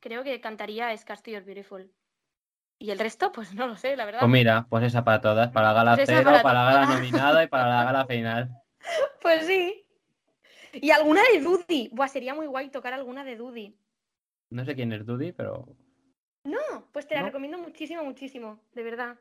[0.00, 1.90] creo que cantaría Scars to Your Beautiful.
[2.78, 4.20] Y el resto, pues no lo sé, la verdad.
[4.20, 6.94] Pues mira, pues esa para todas, para la gala Pues cero, para para, la gala
[6.96, 8.50] nominada y para la gala final.
[9.22, 9.81] Pues sí.
[10.74, 11.90] Y alguna de Dudy.
[11.92, 13.76] Buah, sería muy guay tocar alguna de Dudy.
[14.50, 15.66] No sé quién es Dudy, pero
[16.44, 17.26] No, pues te la ¿No?
[17.26, 19.18] recomiendo muchísimo, muchísimo, de verdad.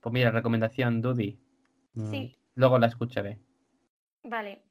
[0.00, 1.38] pues mira, recomendación Dudy.
[1.94, 2.36] Mm, Sí.
[2.56, 3.38] Luego la escucharé.
[4.22, 4.62] Vale.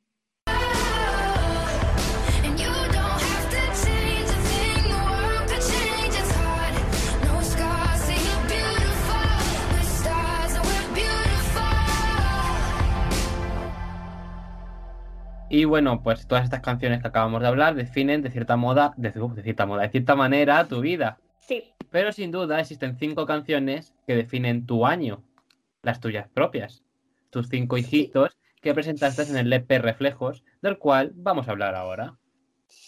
[15.56, 19.12] Y bueno, pues todas estas canciones que acabamos de hablar definen de cierta moda, de,
[19.12, 21.20] cierta moda, de cierta manera tu vida.
[21.42, 25.24] Sí, Pero sin duda existen cinco canciones que definen tu año,
[25.84, 26.84] las tuyas propias,
[27.30, 32.18] tus cinco hijitos que presentaste en el EP Reflejos, del cual vamos a hablar ahora.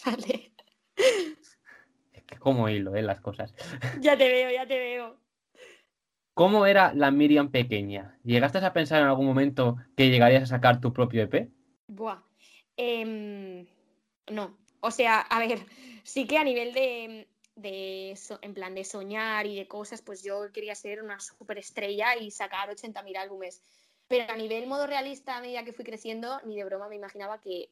[0.04, 0.52] vale.
[2.14, 3.02] Es que como hilo, ¿eh?
[3.02, 3.54] Las cosas.
[4.00, 5.20] Ya te veo, ya te veo.
[6.34, 8.18] ¿Cómo era la Miriam pequeña?
[8.24, 11.48] ¿Llegaste a pensar en algún momento que llegarías a sacar tu propio EP?
[11.86, 12.26] Buah.
[12.76, 13.66] Em,
[14.30, 14.56] no.
[14.80, 15.58] O sea, a ver,
[16.04, 20.52] sí que a nivel de, de en plan de soñar y de cosas, pues yo
[20.52, 23.62] quería ser una superestrella y sacar 80.000 álbumes.
[24.08, 27.40] Pero a nivel modo realista, a medida que fui creciendo, ni de broma me imaginaba
[27.40, 27.70] que,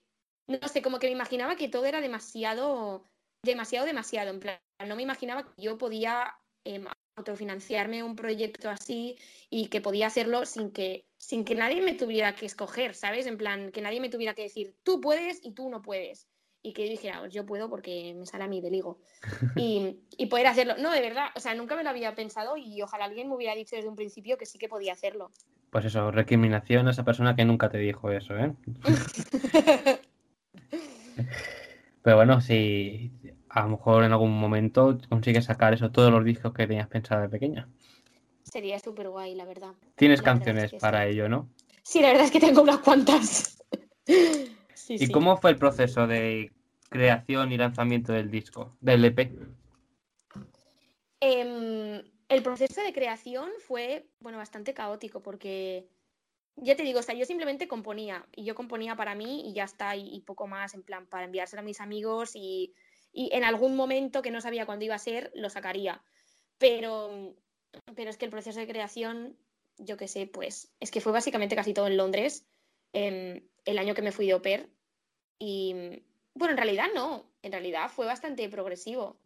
[0.48, 3.04] no sé, como que me imaginaba que todo era demasiado,
[3.42, 4.30] demasiado, demasiado.
[4.30, 6.86] En plan, no me imaginaba que yo podía em,
[7.16, 9.16] autofinanciarme un proyecto así
[9.50, 13.26] y que podía hacerlo sin que, sin que nadie me tuviera que escoger, ¿sabes?
[13.26, 16.28] En plan, que nadie me tuviera que decir, tú puedes y tú no puedes.
[16.62, 18.98] Y que yo dijera, "Pues yo puedo porque me sale a mí del higo.
[19.56, 20.74] Y, y poder hacerlo.
[20.78, 23.54] No, de verdad, o sea, nunca me lo había pensado y ojalá alguien me hubiera
[23.54, 25.30] dicho desde un principio que sí que podía hacerlo.
[25.70, 28.52] Pues eso, recriminación a esa persona que nunca te dijo eso, ¿eh?
[32.02, 33.10] Pero bueno, si
[33.54, 37.22] a lo mejor en algún momento consigues sacar eso, todos los discos que tenías pensado
[37.22, 37.68] de pequeña.
[38.42, 39.74] Sería súper guay, la verdad.
[39.94, 40.76] Tienes La verdad es canciones sí.
[40.80, 41.48] para ello, ¿no?
[41.84, 43.62] Sí, la verdad es que tengo unas cuantas.
[44.74, 45.12] Sí, ¿Y sí.
[45.12, 46.52] cómo fue el proceso de
[46.90, 49.32] creación y lanzamiento del disco, del EP?
[51.20, 55.88] Em, el proceso de creación fue, bueno, bastante caótico porque,
[56.56, 59.64] ya te digo, o sea, yo simplemente componía y yo componía para mí y ya
[59.64, 62.74] está, y, y poco más, en plan, para enviárselo a mis amigos y,
[63.14, 66.02] y en algún momento que no sabía cuándo iba a ser, lo sacaría.
[66.58, 67.34] Pero,
[67.94, 69.38] pero es que el proceso de creación,
[69.78, 72.44] yo qué sé, pues es que fue básicamente casi todo en Londres,
[72.92, 74.68] em, el año que me fui de pair.
[75.38, 76.02] Y
[76.34, 79.16] bueno, en realidad no, en realidad fue bastante progresivo.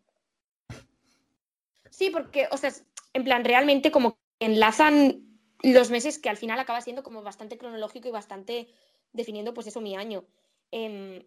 [1.91, 2.73] Sí, porque, o sea,
[3.15, 5.23] en plan, realmente como que enlazan
[5.63, 8.69] los meses que al final acaba siendo como bastante cronológico y bastante
[9.13, 10.25] definiendo, pues eso, mi año.
[10.71, 11.25] Em,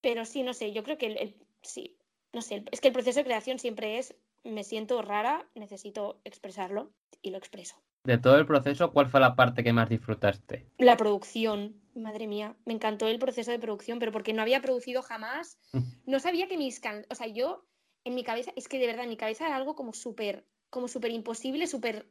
[0.00, 1.96] pero sí, no sé, yo creo que el- sí,
[2.32, 6.92] no sé, es que el proceso de creación siempre es, me siento rara, necesito expresarlo
[7.22, 7.76] y lo expreso.
[8.04, 10.68] De todo el proceso, ¿cuál fue la parte que más disfrutaste?
[10.76, 15.02] La producción, madre mía, me encantó el proceso de producción, pero porque no había producido
[15.02, 15.58] jamás,
[16.04, 17.06] no sabía que mis can...
[17.08, 17.64] O sea, yo
[18.04, 20.88] en mi cabeza, es que de verdad en mi cabeza era algo como súper, como
[20.88, 22.06] súper imposible, súper,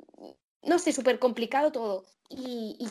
[0.63, 2.06] no sé, súper complicado todo.
[2.28, 2.88] Y, y,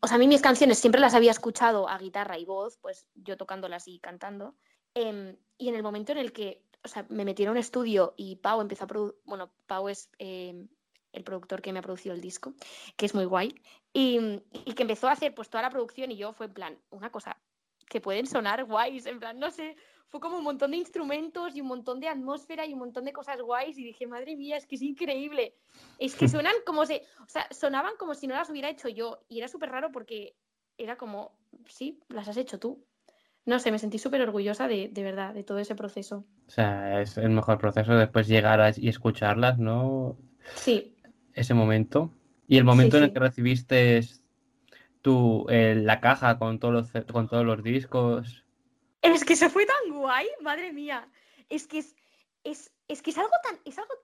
[0.00, 3.06] o sea, a mí mis canciones siempre las había escuchado a guitarra y voz, pues
[3.14, 4.56] yo tocándolas y cantando.
[4.94, 8.14] Em, y en el momento en el que, o sea, me metí en un estudio
[8.16, 10.68] y Pau empezó a producir, bueno, Pau es em,
[11.12, 12.54] el productor que me ha producido el disco,
[12.96, 13.54] que es muy guay,
[13.92, 14.18] y,
[14.64, 17.10] y que empezó a hacer pues toda la producción y yo fue en plan, una
[17.10, 17.40] cosa
[17.88, 19.76] que pueden sonar guays, en plan, no sé,
[20.10, 23.12] fue como un montón de instrumentos y un montón de atmósfera y un montón de
[23.12, 25.56] cosas guays y dije, madre mía, es que es increíble.
[25.98, 29.20] Es que suenan como si, o sea, sonaban como si no las hubiera hecho yo
[29.28, 30.36] y era súper raro porque
[30.78, 32.84] era como, sí, las has hecho tú.
[33.46, 36.24] No sé, me sentí súper orgullosa de, de verdad, de todo ese proceso.
[36.46, 40.16] O sea, es el mejor proceso después llegar a- y escucharlas, ¿no?
[40.56, 40.96] Sí,
[41.34, 42.10] Ese momento.
[42.48, 43.14] Y el momento en el sí.
[43.14, 44.00] que recibiste
[45.02, 48.44] tu, eh, la caja con todos los, con todos los discos.
[49.02, 51.08] Es que eso fue tan guay, madre mía.
[51.48, 51.96] Es que es,
[52.44, 53.94] es, es que es algo tan, es algo,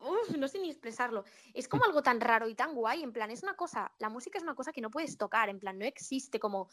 [0.00, 1.24] uf, no sé ni expresarlo.
[1.54, 4.38] Es como algo tan raro y tan guay, en plan, es una cosa, la música
[4.38, 6.68] es una cosa que no puedes tocar, en plan, no existe como,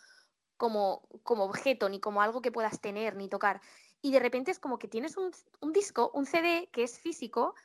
[0.59, 3.61] como, como objeto, ni como algo que puedas tener, ni tocar.
[4.01, 7.55] Y de repente es como que tienes un, un disco, un CD que es físico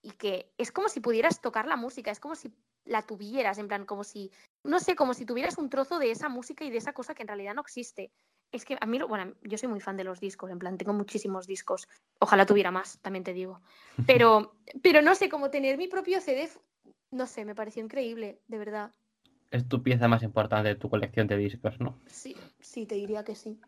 [0.00, 3.66] y que es como si pudieras tocar la música, es como si la tuvieras, en
[3.66, 4.30] plan, como si,
[4.62, 7.22] no sé, como si tuvieras un trozo de esa música y de esa cosa que
[7.22, 8.12] en realidad no existe.
[8.52, 10.92] Es que a mí, bueno, yo soy muy fan de los discos, en plan, tengo
[10.92, 11.88] muchísimos discos.
[12.20, 13.60] Ojalá tuviera más, también te digo.
[14.06, 16.48] Pero, pero no sé, como tener mi propio CD,
[17.10, 18.94] no sé, me pareció increíble, de verdad.
[19.50, 21.98] Es tu pieza más importante de tu colección de discos, ¿no?
[22.06, 23.60] Sí, sí, te diría que sí.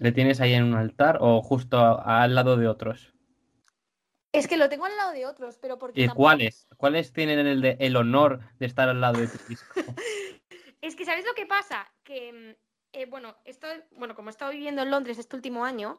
[0.00, 3.14] ¿Le tienes ahí en un altar o justo a- al lado de otros?
[4.32, 6.68] Es que lo tengo al lado de otros, pero porque ¿Y tampoco- cuáles?
[6.76, 9.74] ¿Cuáles tienen el, de- el honor de estar al lado de tu disco?
[10.80, 11.86] Es que, ¿sabes lo que pasa?
[12.04, 12.56] Que, mm,
[12.92, 13.66] eh, bueno, esto,
[13.96, 15.98] bueno, como he estado viviendo en Londres este último año,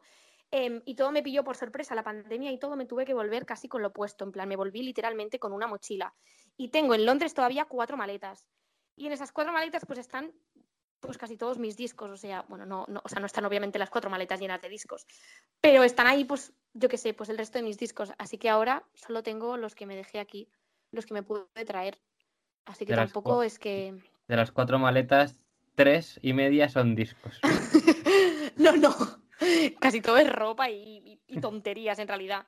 [0.52, 3.46] em, y todo me pilló por sorpresa, la pandemia y todo, me tuve que volver
[3.46, 4.24] casi con lo opuesto.
[4.24, 6.14] En plan, me volví literalmente con una mochila.
[6.56, 8.48] Y tengo en Londres todavía cuatro maletas.
[9.00, 10.32] Y en esas cuatro maletas, pues están
[11.00, 12.12] pues casi todos mis discos.
[12.12, 14.68] O sea, bueno, no, no, o sea, no están obviamente las cuatro maletas llenas de
[14.68, 15.08] discos.
[15.62, 18.12] Pero están ahí, pues, yo qué sé, pues el resto de mis discos.
[18.18, 20.50] Así que ahora solo tengo los que me dejé aquí,
[20.92, 21.98] los que me pude traer.
[22.66, 23.98] Así que De tampoco es que.
[24.28, 25.38] De las cuatro maletas,
[25.76, 27.40] tres y media son discos.
[28.58, 28.94] no, no.
[29.80, 32.46] Casi todo es ropa y, y- y tonterías en realidad.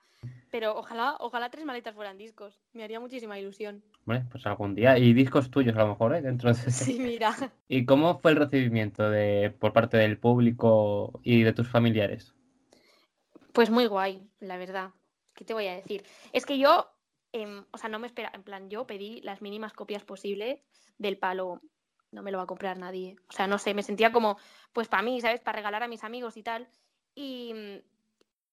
[0.51, 2.61] Pero ojalá, ojalá tres maletas fueran discos.
[2.73, 3.81] Me haría muchísima ilusión.
[4.03, 4.97] Bueno, pues algún día.
[4.97, 6.21] Y discos tuyos a lo mejor, ¿eh?
[6.21, 6.55] Dentro de...
[6.71, 7.33] Sí, mira.
[7.69, 12.35] ¿Y cómo fue el recibimiento de, por parte del público y de tus familiares?
[13.53, 14.91] Pues muy guay, la verdad.
[15.33, 16.03] ¿Qué te voy a decir?
[16.33, 16.91] Es que yo,
[17.31, 20.59] em, o sea, no me espera, en plan, yo pedí las mínimas copias posibles
[20.97, 21.61] del palo.
[22.11, 23.15] No me lo va a comprar nadie.
[23.29, 24.37] O sea, no sé, me sentía como,
[24.73, 25.39] pues para mí, ¿sabes?
[25.39, 26.67] Para regalar a mis amigos y tal.
[27.15, 27.81] Y,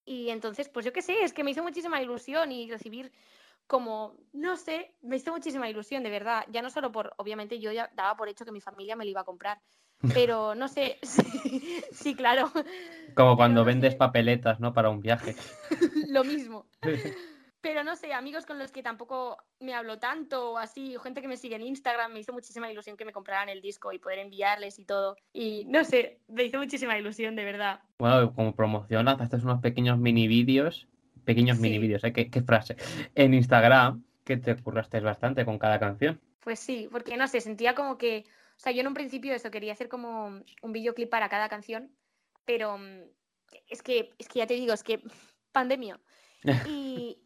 [0.09, 3.13] y entonces, pues yo qué sé, es que me hizo muchísima ilusión y recibir
[3.67, 6.47] como, no sé, me hizo muchísima ilusión, de verdad.
[6.51, 9.11] Ya no solo por, obviamente yo ya daba por hecho que mi familia me lo
[9.11, 9.61] iba a comprar,
[10.15, 12.51] pero no sé, sí, sí, claro.
[13.15, 13.99] Como cuando no vendes sé.
[13.99, 14.73] papeletas, ¿no?
[14.73, 15.37] Para un viaje.
[16.09, 16.65] Lo mismo.
[17.61, 21.29] Pero no sé, amigos con los que tampoco me hablo tanto o así, gente que
[21.29, 24.21] me sigue en Instagram, me hizo muchísima ilusión que me compraran el disco y poder
[24.21, 25.17] enviarles y todo.
[25.33, 27.81] Y no sé, me hizo muchísima ilusión, de verdad.
[27.99, 30.87] Bueno, como promoción lanzaste unos pequeños mini vídeos,
[31.25, 31.63] pequeños Sí.
[31.63, 32.13] mini vídeos, ¿eh?
[32.13, 32.77] ¿Qué, qué frase?
[33.17, 36.21] En Instagram, que te curraste bastante con cada canción.
[36.41, 38.25] Pues sí, porque no sé, sentía como que,
[38.57, 41.91] o sea, yo en un principio eso quería hacer como un videoclip para cada canción,
[42.45, 43.03] pero mm,
[43.69, 45.03] es que, es que ya te digo, es que
[45.53, 45.99] pandemia.
[46.69, 47.19] Y,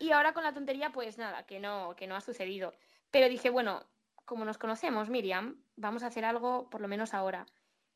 [0.00, 2.72] y ahora con la tontería, pues nada, que no, que no ha sucedido.
[3.12, 3.84] Pero dije, bueno,
[4.24, 7.46] como nos conocemos, Miriam, vamos a hacer algo por lo menos ahora.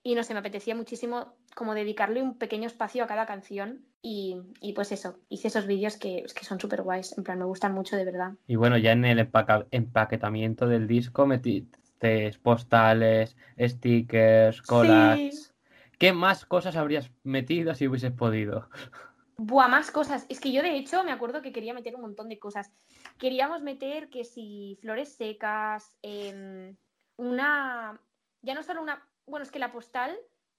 [0.03, 4.37] Y no sé, me apetecía muchísimo como dedicarle un pequeño espacio a cada canción y,
[4.61, 7.73] y pues eso, hice esos vídeos que, que son súper guays, en plan, me gustan
[7.73, 8.33] mucho de verdad.
[8.47, 15.55] Y bueno, ya en el empaca- empaquetamiento del disco metiste postales, stickers, colas.
[15.99, 18.69] ¿Qué más cosas habrías metido si hubieses podido?
[19.37, 20.26] Buah, más cosas.
[20.28, 22.70] Es que yo de hecho me acuerdo que quería meter un montón de cosas.
[23.18, 26.76] Queríamos meter que si flores secas, em,
[27.16, 28.01] una,
[28.43, 30.16] ya no solo una, bueno, es que la postal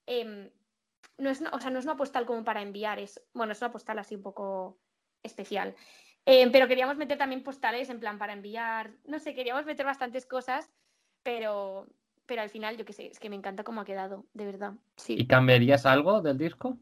[0.07, 0.51] em,
[1.17, 3.61] no es, una- o sea, no es una postal como para enviar, es, bueno, es
[3.61, 4.77] una postal así un poco
[5.23, 5.73] especial.
[6.25, 10.25] Em, pero queríamos meter también postales en plan para enviar, no sé, queríamos meter bastantes
[10.25, 10.69] cosas,
[11.23, 11.87] pero,
[12.25, 14.73] pero al final, yo qué sé, es que me encanta cómo ha quedado, de verdad.
[14.97, 15.15] Sí.
[15.17, 16.77] ¿Y cambiarías algo del disco?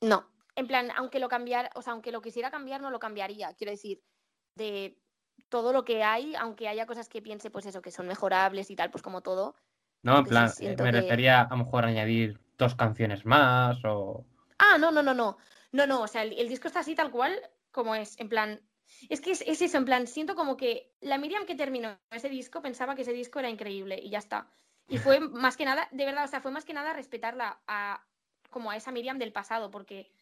[0.00, 0.26] No,
[0.56, 3.54] en plan, aunque lo cambiar, o sea, aunque lo quisiera cambiar, no lo cambiaría.
[3.54, 4.02] Quiero decir,
[4.56, 4.96] de
[5.48, 8.76] todo lo que hay, aunque haya cosas que piense, pues eso, que son mejorables y
[8.76, 9.54] tal, pues como todo.
[10.02, 13.24] No, en sí plan, eh, siento me que- refería a lo mejor añadir dos canciones
[13.24, 14.24] más o...
[14.58, 15.36] Ah, no, no, no, no.
[15.72, 17.40] No, no, o sea, el, el disco está así tal cual
[17.72, 18.18] como es.
[18.20, 18.60] En plan,
[19.08, 22.28] es que es, es eso, en plan, siento como que la Miriam que terminó ese
[22.28, 24.46] disco pensaba que ese disco era increíble y ya está.
[24.88, 28.04] Y fue más que nada, de verdad, o sea, fue más que nada respetarla a
[28.50, 30.12] como a esa Miriam del pasado, porque,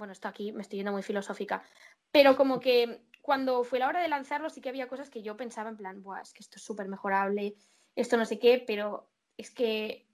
[0.00, 1.62] bueno, esto aquí me estoy yendo muy filosófica,
[2.10, 5.36] pero como que cuando fue la hora de lanzarlo sí que había cosas que yo
[5.36, 7.54] pensaba en plan, Buah, es que esto es súper mejorable,
[7.94, 10.08] esto no sé qué, pero es que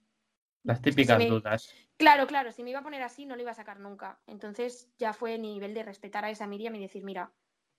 [0.63, 1.73] Las típicas me- dudas.
[1.97, 4.19] Claro, claro, si me iba a poner así no lo iba a sacar nunca.
[4.27, 7.31] Entonces ya fue nivel de respetar a esa Miriam y decir, mira,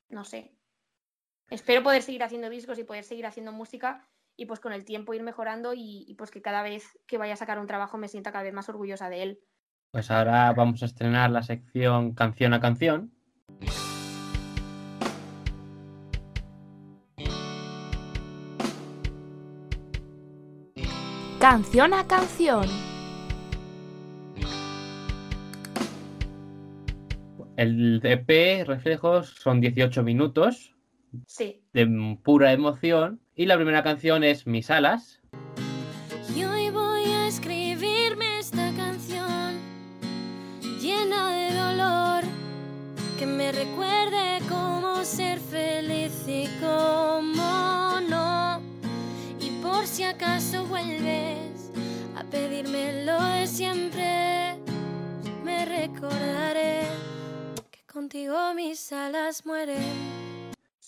[0.08, 0.56] no sé.
[1.50, 5.14] Espero poder seguir haciendo discos y poder seguir haciendo música y pues con el tiempo
[5.14, 8.08] ir mejorando y, y, pues que cada vez que vaya a sacar un trabajo me
[8.08, 9.40] sienta cada vez más orgullosa de él.
[9.90, 13.10] Pues ahora vamos a estrenar la sección canción a canción.
[21.40, 22.66] Canción a canción.
[27.56, 30.74] El EP Reflejos son 18 minutos
[31.26, 35.22] Sí, de pura emoción y la primera canción es Mis alas.
[50.48, 51.70] Acaso vuelves
[52.16, 54.56] a pedirme lo de siempre,
[55.44, 56.84] me recordaré
[57.70, 59.82] que contigo mis alas mueren.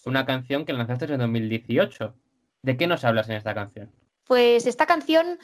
[0.07, 2.15] Una canción que lanzaste en 2018.
[2.63, 3.91] ¿De qué nos hablas en esta canción?
[4.27, 5.39] pues esta canción,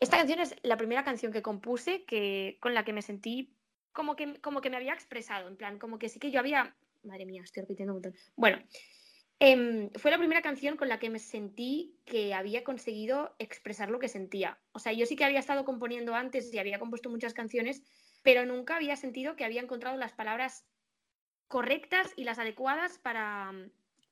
[0.00, 3.56] esta canción es la primera canción que compuse que, con la que me sentí
[3.92, 6.76] como que, como que me había expresado, en plan, como que sí que yo había...
[7.02, 8.14] Madre mía, estoy repitiendo un montón.
[8.36, 8.58] Bueno,
[9.40, 13.98] em, fue la primera canción con la que me sentí que había conseguido expresar lo
[13.98, 14.58] que sentía.
[14.72, 17.82] O sea, yo sí que había estado componiendo antes y había compuesto muchas canciones,
[18.22, 20.66] pero nunca había sentido que había encontrado las palabras
[21.46, 23.52] correctas y las adecuadas para,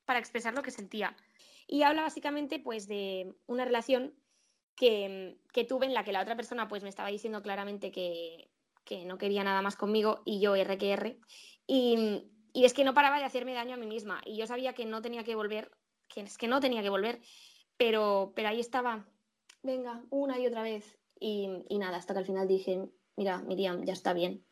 [0.04, 1.16] para expresar lo que sentía.
[1.66, 4.14] Y habla básicamente pues de una relación
[4.76, 8.50] que, que tuve en la que la otra persona pues me estaba diciendo claramente que,
[8.86, 11.18] que no quería nada más conmigo y yo R que R.
[11.66, 12.22] Y,
[12.56, 14.86] y es que no paraba de hacerme daño a mí misma y yo sabía que
[14.86, 15.70] no tenía que volver,
[16.08, 17.20] que es que no tenía que volver,
[17.76, 19.06] pero, pero ahí estaba,
[19.62, 20.98] venga, una y otra vez.
[21.20, 24.44] Y, y nada, hasta que al final dije, mira, Miriam, ya está bien.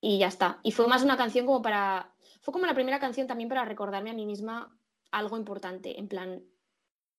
[0.00, 0.60] y ya está.
[0.62, 2.14] Y fue más una canción como para.
[2.40, 4.76] Fue como la primera canción también para recordarme a mí misma
[5.10, 5.98] algo importante.
[5.98, 6.44] En plan,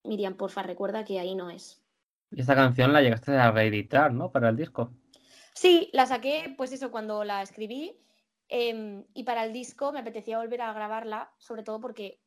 [0.04, 1.84] Miriam, porfa, recuerda que ahí no es.
[2.32, 4.32] Y esta canción la llegaste a reeditar, ¿no?
[4.32, 4.94] Para el disco.
[5.54, 8.00] Sí, la saqué, pues eso, cuando la escribí.
[8.50, 12.20] Em, y para el disco me apetecía volver a grabarla, sobre todo porque,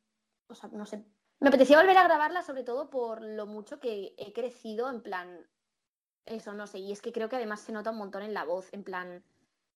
[0.47, 1.03] o sea, no sé,
[1.39, 5.47] me apetecía volver a grabarla sobre todo por lo mucho que he crecido, en plan,
[6.25, 8.43] eso, no sé, y es que creo que además se nota un montón en la
[8.43, 9.23] voz, en plan,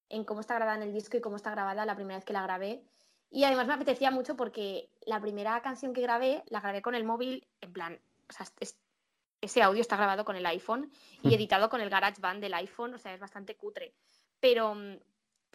[0.09, 2.33] en cómo está grabada en el disco y cómo está grabada la primera vez que
[2.33, 2.83] la grabé.
[3.31, 7.03] Y además me apetecía mucho porque la primera canción que grabé, la grabé con el
[7.03, 8.79] móvil, en plan, o sea, es-
[9.41, 10.91] ese audio está grabado con el iPhone
[11.23, 11.33] y Mm.
[11.33, 13.95] editado con el GarageBand del iPhone, o sea, es bastante cutre.
[14.39, 14.99] Pero, mm,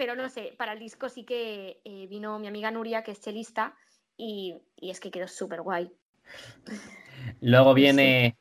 [0.00, 3.20] pero no sé, para el disco sí que eh, vino mi amiga Nuria, que es
[3.20, 3.74] chelista,
[4.16, 5.92] y, y es que quedó súper guay.
[7.42, 7.82] Luego sí.
[7.82, 8.38] viene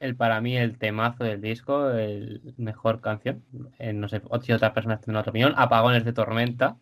[0.00, 3.44] el para mí el temazo del disco, el mejor canción.
[3.78, 5.52] Eh, no sé si otras personas tienen otra opinión.
[5.58, 6.78] Apagones de tormenta.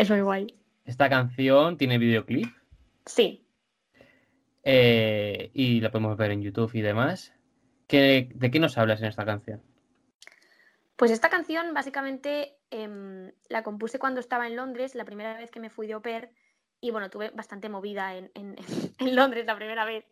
[0.00, 0.46] Es muy guay.
[0.86, 2.46] Esta canción tiene videoclip
[3.04, 3.46] Sí,
[4.62, 7.34] eh, y la podemos ver en YouTube y demás.
[7.86, 9.62] ¿Qué- ¿De qué nos hablas en esta canción?
[10.96, 15.60] Pues esta canción básicamente em, la compuse cuando estaba en Londres, la primera vez que
[15.60, 16.30] me fui de au pair,
[16.80, 18.56] y bueno, tuve bastante movida en, en-
[18.98, 20.06] en Londres la primera vez.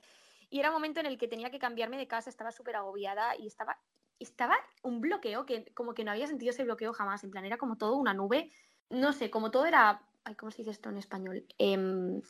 [0.51, 3.37] Y era un momento en el que tenía que cambiarme de casa, estaba súper agobiada
[3.39, 3.79] y estaba,
[4.19, 7.57] estaba un bloqueo que como que no había sentido ese bloqueo jamás, en plan era
[7.59, 8.51] como todo una nube,
[8.91, 11.45] no sé, como todo era, ay, ¿cómo se dice esto en español?
[11.59, 12.21] Em,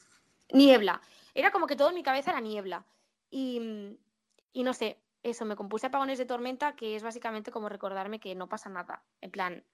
[0.52, 1.00] niebla,
[1.34, 2.84] era como que todo en mi cabeza era niebla.
[3.30, 3.98] Y,
[4.52, 8.34] y no sé, eso, me compuse Apagones de Tormenta, que es básicamente como recordarme que
[8.34, 9.02] no pasa nada.
[9.20, 9.64] En plan,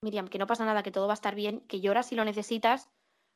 [0.00, 2.24] Miriam, que no pasa nada, que todo va a estar bien, que lloras si lo
[2.24, 2.88] necesitas,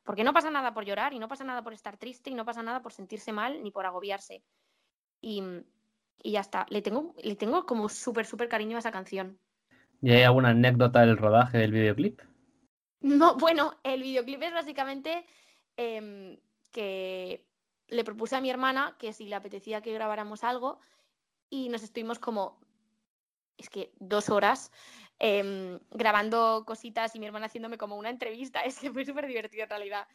[0.03, 2.45] porque no pasa nada por llorar y no pasa nada por estar triste y no
[2.45, 4.43] pasa nada por sentirse mal ni por agobiarse.
[5.21, 5.43] Y,
[6.23, 6.65] y ya está.
[6.69, 9.37] Le tengo, le tengo como súper, súper cariño a esa canción.
[10.01, 12.21] ¿Y hay alguna anécdota del rodaje del videoclip?
[13.01, 15.25] No, bueno, el videoclip es básicamente
[15.77, 16.39] em,
[16.71, 17.47] que
[17.87, 20.79] le propuse a mi hermana que si le apetecía que grabáramos algo
[21.49, 22.59] y nos estuvimos como,
[23.57, 24.71] es que dos horas
[25.19, 28.61] em, grabando cositas y mi hermana haciéndome como una entrevista.
[28.65, 30.07] Es que fue súper divertido en realidad.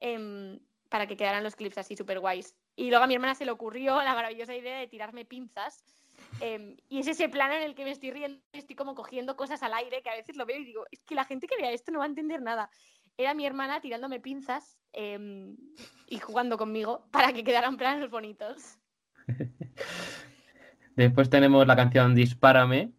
[0.00, 2.56] em, para que quedaran los clips así súper guays.
[2.76, 5.84] Y luego a mi hermana se le ocurrió la maravillosa idea de tirarme pinzas.
[6.40, 9.62] Em, y es ese plano en el que me estoy riendo, estoy como cogiendo cosas
[9.62, 11.72] al aire, que a veces lo veo y digo, es que la gente que vea
[11.72, 12.70] esto no va a entender nada.
[13.16, 15.56] Era mi hermana tirándome pinzas em,
[16.08, 18.78] y jugando conmigo para que quedaran planos bonitos.
[20.96, 22.92] Después tenemos la canción Dispárame.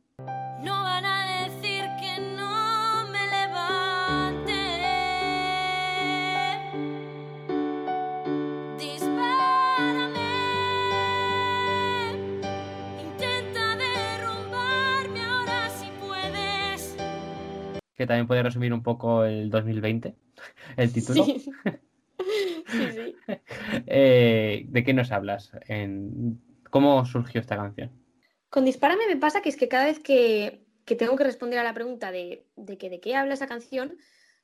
[17.96, 20.16] Que también puede resumir un poco el 2020,
[20.78, 21.26] el título.
[21.26, 21.46] Sí.
[22.68, 23.16] sí, sí.
[23.88, 25.52] Eh, ¿De qué nos hablas?
[25.68, 26.40] En-
[26.70, 27.92] ¿Cómo surgió esta canción?
[28.50, 31.64] Con Dispárame me pasa que es que cada vez que, que tengo que responder a
[31.64, 33.98] la pregunta de, de que de qué habla esa canción,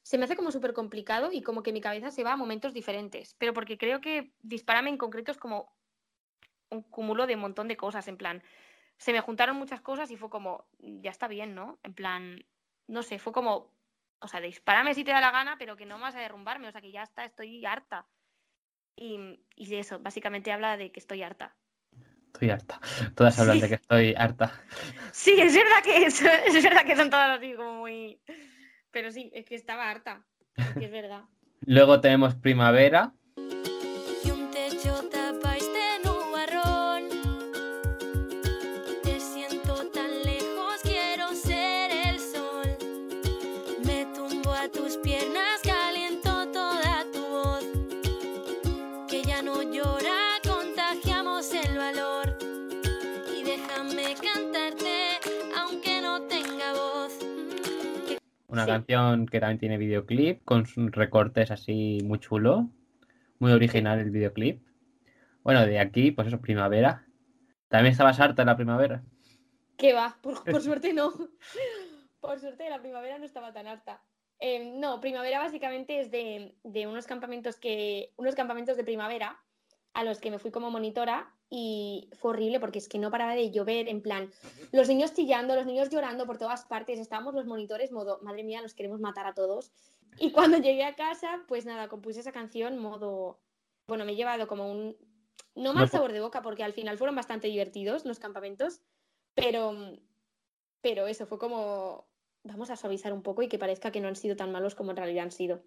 [0.04, 2.74] se me hace como súper complicado y como que mi cabeza se va a momentos
[2.74, 3.36] diferentes.
[3.38, 5.74] Pero porque creo que Dispárame en concreto es como
[6.70, 8.08] un cúmulo de un montón de cosas.
[8.08, 8.42] En plan,
[8.98, 11.80] se me juntaron muchas cosas y fue como, ya está bien, ¿no?
[11.84, 12.46] En plan,
[12.92, 13.74] no sé, fue como,
[14.20, 16.72] o sea, dispárame si te da la gana, pero que no vas a derrumbarme, o
[16.72, 18.06] sea, que ya está, estoy harta.
[18.96, 21.56] Y, y de eso, básicamente habla de que estoy harta.
[22.28, 22.80] Estoy harta.
[23.16, 23.62] Todas hablan Sí.
[23.62, 24.52] de que estoy harta.
[25.12, 28.22] Sí, es verdad que es, es verdad que son todas así como muy.
[28.92, 30.26] Pero sí, es que estaba harta.
[30.56, 31.24] Es que es verdad.
[31.62, 33.14] Luego tenemos Primavera.
[58.64, 58.72] Una Sí.
[58.72, 62.70] canción que también tiene videoclip con recortes así muy chulo.
[63.40, 64.62] Muy original el videoclip.
[65.44, 67.08] Bueno, de aquí, pues eso, Primavera.
[67.70, 69.04] También estabas harta en la primavera.
[69.78, 70.18] ¿Qué va?
[70.22, 71.12] Por, por suerte no.
[72.20, 74.04] Por suerte la primavera no estaba tan harta.
[74.40, 78.12] Eh, no, primavera básicamente es de, de unos campamentos que.
[78.18, 79.40] unos campamentos de primavera
[79.94, 83.36] a los que me fui como monitora y fue horrible porque es que no paraba
[83.36, 84.32] de llover, en plan,
[84.72, 88.62] los niños chillando, los niños llorando por todas partes, estábamos los monitores, modo, madre mía,
[88.62, 89.72] nos queremos matar a todos.
[90.18, 93.42] Y cuando llegué a casa, pues nada, compuse esa canción, modo,
[93.88, 94.96] bueno, me he llevado como un,
[95.56, 98.82] no mal sabor de boca porque al final fueron bastante divertidos los campamentos,
[99.34, 99.76] pero,
[100.80, 102.08] pero eso fue como,
[102.44, 104.92] vamos a suavizar un poco y que parezca que no han sido tan malos como
[104.92, 105.64] en realidad han sido.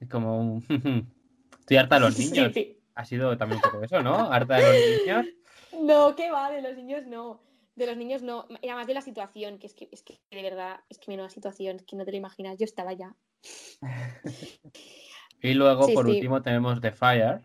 [0.00, 0.64] Es como un...
[1.60, 2.52] Estoy harta de los Sí, niños.
[2.52, 2.81] sí.
[2.94, 4.32] Ha sido también un poco eso, ¿no?
[4.32, 5.26] Harta de los niños.
[5.80, 6.50] No, ¿qué va?
[6.50, 7.40] De los niños no.
[7.76, 8.46] De los niños no.
[8.60, 11.30] Era más de la situación, que es que, es que de verdad, es que menuda
[11.30, 12.58] situación, es que no te lo imaginas.
[12.58, 13.16] Yo estaba ya.
[15.44, 16.12] Y luego, Sí, por sí.
[16.12, 17.40] último, tenemos The Fire.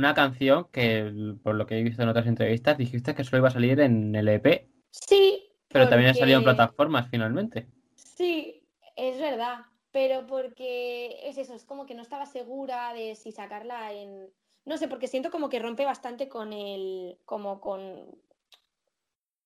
[0.00, 3.48] Una canción que, por lo que he visto en otras entrevistas, dijiste que solo iba
[3.48, 5.46] a salir en el EP, Sí.
[5.68, 7.66] pero también ha salido en plataformas finalmente.
[7.96, 9.58] Sí, es verdad.
[9.92, 14.30] Pero porque es eso, es como que no estaba segura de si sacarla en.
[14.64, 17.18] No sé, porque siento como que rompe bastante con el.
[17.26, 18.18] como con.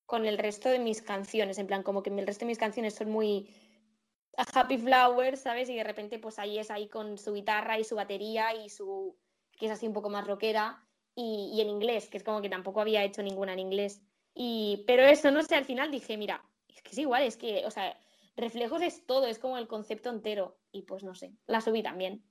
[0.07, 1.59] con el resto de mis canciones.
[1.59, 3.49] En plan, como que el resto de mis canciones son muy
[4.37, 5.69] Happy Flower, ¿sabes?
[5.69, 9.17] Y de repente, pues ahí es ahí con su guitarra y su batería y su.
[9.57, 10.83] Que es así un poco más rockera.
[11.17, 14.03] Y, y en inglés, que es como que tampoco había hecho ninguna en inglés.
[14.35, 17.65] Y, pero eso, no sé, al final dije, mira, es que es igual, es que,
[17.65, 17.97] o sea,
[18.37, 20.59] reflejos es todo, es como el concepto entero.
[20.73, 22.25] Y pues no sé, la subí también.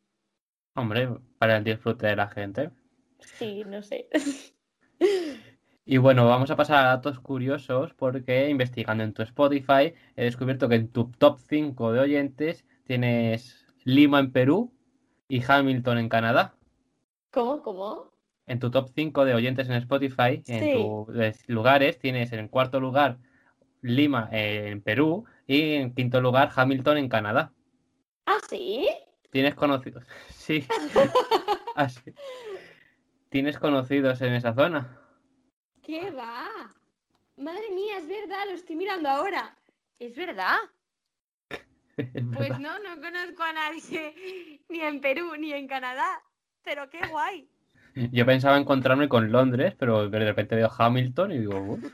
[0.75, 2.71] Hombre, para el disfrute de la gente.
[3.19, 4.09] Sí, no sé.
[5.85, 10.69] Y bueno, vamos a pasar a datos curiosos porque investigando en tu Spotify he descubierto
[10.69, 14.73] que en tu top 5 de oyentes tienes Lima en Perú
[15.27, 16.55] y Hamilton en Canadá.
[17.33, 17.63] ¿Cómo?
[17.63, 18.11] ¿Cómo?
[18.45, 23.17] En tu top 5 de oyentes en Spotify, en tus lugares, tienes en cuarto lugar
[23.81, 27.51] Lima eh, en Perú y en quinto lugar Hamilton en Canadá.
[28.27, 28.87] ¿Ah, sí?
[29.31, 30.05] ¿Tienes conocidos?
[30.29, 30.67] Sí.
[31.75, 32.13] Así.
[33.29, 34.99] ¿Tienes conocidos en esa zona?
[35.81, 36.47] ¿Qué va?
[37.37, 39.57] Madre mía, es verdad, lo estoy mirando ahora.
[39.97, 40.57] Es verdad.
[41.97, 46.21] Es Pues no, no conozco a nadie ni en Perú ni en Canadá.
[46.63, 47.47] Pero qué guay.
[48.11, 51.79] Yo pensaba encontrarme con Londres, pero de repente veo Hamilton y digo, "Uh".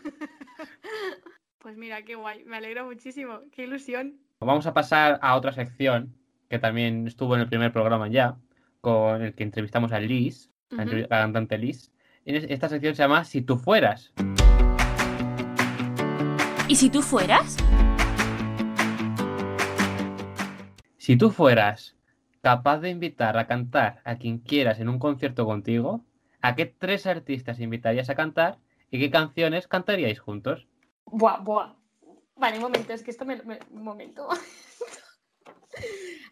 [1.59, 2.45] Pues mira, qué guay.
[2.45, 3.41] Me alegro muchísimo.
[3.51, 4.15] Qué ilusión.
[4.39, 6.15] vamos a pasar a otra sección
[6.49, 8.37] que también estuvo en el primer programa ya,
[8.81, 11.91] con el que entrevistamos a Liz, entrev- la cantante Liz.
[12.25, 14.13] Esta sección se llama Si tú fueras.
[16.69, 17.57] ¿Y si tú fueras?
[20.97, 21.95] Si tú fueras
[22.41, 26.03] capaz de invitar a cantar a quien quieras en un concierto contigo,
[26.41, 28.57] ¿a qué tres artistas invitarías a cantar
[28.91, 30.67] y qué canciones cantaríais juntos?
[31.05, 31.73] Buah, buah.
[32.35, 33.35] Vale, un momento, es que esto me.
[33.43, 34.27] me- un momento.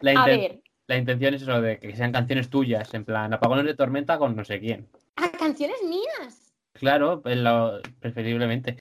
[0.00, 0.62] La, A ver.
[0.86, 4.34] la intención es eso de que sean canciones tuyas, en plan apagones de tormenta con
[4.34, 4.88] no sé quién.
[5.16, 6.54] ¡Ah, canciones mías!
[6.72, 8.78] Claro, lo- preferiblemente.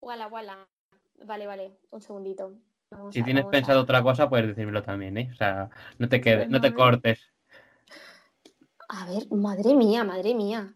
[0.00, 0.66] Wala, wala.
[1.24, 1.72] Vale, vale.
[1.90, 2.54] Un segundito.
[3.12, 5.30] Si tienes pensado otra cosa, puedes decírmelo también, ¿eh?
[5.32, 7.20] O sea, no te quedes, no te cortes.
[8.88, 10.74] A ver, madre mía, madre mía.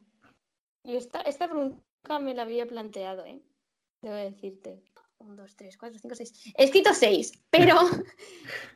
[0.84, 3.42] Y esta, esta pregunta me la había planteado, ¿eh?
[4.02, 4.82] Debo decirte.
[5.18, 6.52] Un, dos, tres, cuatro, cinco, seis.
[6.56, 7.76] He escrito seis, pero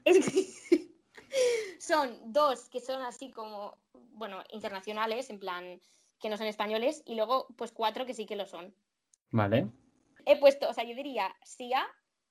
[1.78, 5.80] son dos que son así como, bueno, internacionales, en plan,
[6.18, 8.74] que no son españoles, y luego, pues cuatro que sí que lo son.
[9.30, 9.68] Vale.
[10.26, 11.86] He puesto, o sea, yo diría Sia.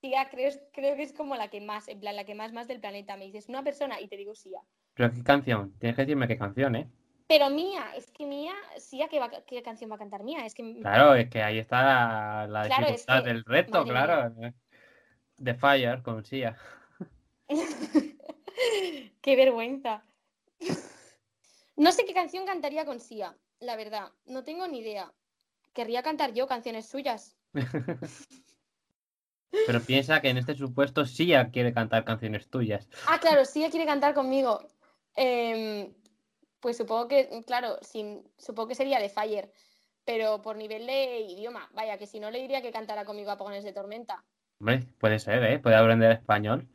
[0.07, 2.67] Sia creo, creo que es como la que más, en plan, la que más más
[2.67, 3.17] del planeta.
[3.17, 4.61] Me dices una persona y te digo Sia.
[4.93, 5.73] Pero qué canción.
[5.79, 6.89] Tienes que decirme qué canción, ¿eh?
[7.27, 10.45] Pero Mía, es que Mía, Sia, ¿qué, va- qué canción va a cantar Mía?
[10.45, 13.89] Es que Claro, es que ahí está la Claro, es dificultad que- del reto, madre
[13.91, 14.53] claro.
[15.43, 16.57] The Fire con Sia.
[19.21, 20.03] Qué vergüenza.
[21.75, 24.09] No sé qué canción cantaría con Sia, la verdad.
[24.25, 25.11] No tengo ni idea.
[25.73, 27.37] Querría cantar yo canciones suyas.
[29.49, 32.87] Pero piensa que en este supuesto Sia quiere cantar canciones tuyas.
[33.07, 34.59] Ah, claro, Sia quiere cantar conmigo.
[35.15, 35.93] Em,
[36.59, 39.51] pues supongo que, claro, sin, supongo que sería de Fire.
[40.05, 43.63] Pero por nivel de idioma, vaya, que si no le diría que cantara conmigo Apagones
[43.63, 44.23] de Tormenta.
[44.59, 45.59] Hombre, puede ser, ¿eh?
[45.59, 46.67] Puede aprender español.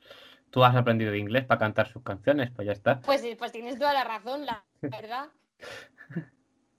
[0.51, 3.01] Tú has aprendido inglés para cantar sus canciones, pues ya está.
[3.01, 5.29] Pues, pues tienes toda la razón, la verdad.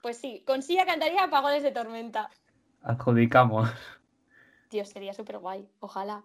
[0.04, 2.30] Pues sí, con Sia cantaría Apagones de Tormenta.
[2.82, 3.70] Adjudicamos.
[4.74, 6.24] Dios, sería súper guay, ojalá.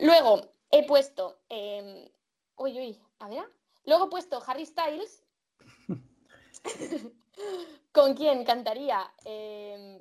[0.00, 0.40] Luego
[0.70, 1.38] he puesto.
[1.48, 2.08] em,
[2.56, 3.44] uy, uy, a ver.
[3.84, 5.22] Luego he puesto Harry Styles.
[7.92, 9.12] ¿Con quién cantaría?
[9.24, 10.00] Em,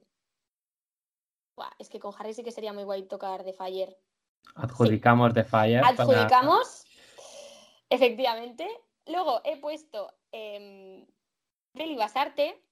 [1.56, 3.98] buah, es que con Harry sí que sería muy guay tocar The Fire.
[4.56, 5.82] Adjudicamos de Fire.
[5.82, 6.86] para- Adjudicamos,
[7.90, 8.68] efectivamente.
[9.08, 11.06] Luego he puesto eh,
[11.74, 12.64] Beli Basarte,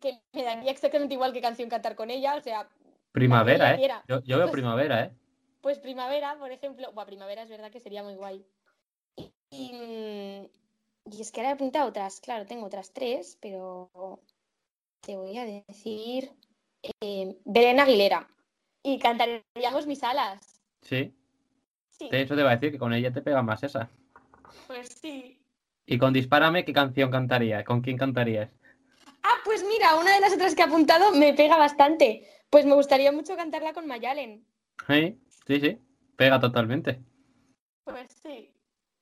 [0.00, 2.68] que me daría exactamente igual que canción cantar con ella, o sea,
[3.16, 3.90] Primavera, ¿eh?
[4.08, 5.10] Yo, yo veo primavera, ¿eh?
[5.62, 6.92] Pues Primavera, por ejemplo.
[6.92, 8.44] Buah, Primavera es verdad que sería muy guay.
[9.16, 14.20] Y, y, mm, y es que ahora he apuntado otras, claro, tengo otras tres, pero
[15.00, 16.30] te voy a decir
[17.00, 18.28] eh, Belén Aguilera.
[18.82, 20.60] Y cantaríamos mis alas.
[20.82, 21.14] Sí.
[21.88, 23.88] Sí, De hecho, te iba a decir que con ella te pega más esa.
[24.66, 25.40] pues sí.
[25.86, 27.64] Y con Dispárame, ¿qué canción cantarías?
[27.64, 28.50] ¿Con quién cantarías?
[29.22, 32.28] Ah, pues mira, una de las otras que he apuntado me pega bastante.
[32.56, 34.42] Pues me gustaría mucho cantarla con Mayalen.
[34.86, 35.20] ¿Sí?
[35.46, 35.78] Sí, sí.
[36.16, 37.02] Pega totalmente.
[37.84, 38.50] Pues sí.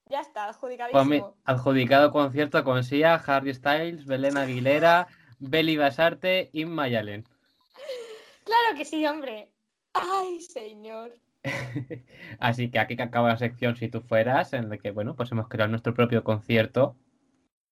[0.07, 1.37] Ya está, Pues adjudicadísimo.
[1.45, 5.07] adjudicado concierto con Sia, Harry Styles, Belén Aguilera,
[5.39, 7.29] Beli Basarte y Mayalen.
[8.45, 9.53] Claro que sí, hombre.
[9.93, 11.15] Ay, señor.
[12.41, 15.31] Así que aquí que acaba la sección si tú fueras, en la que, bueno, pues
[15.31, 16.97] hemos creado nuestro propio concierto.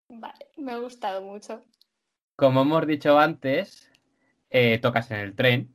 [0.08, 1.60] Vale, me ha gustado mucho.
[2.36, 3.91] Como hemos dicho antes,
[4.52, 5.74] eh, tocas en el tren.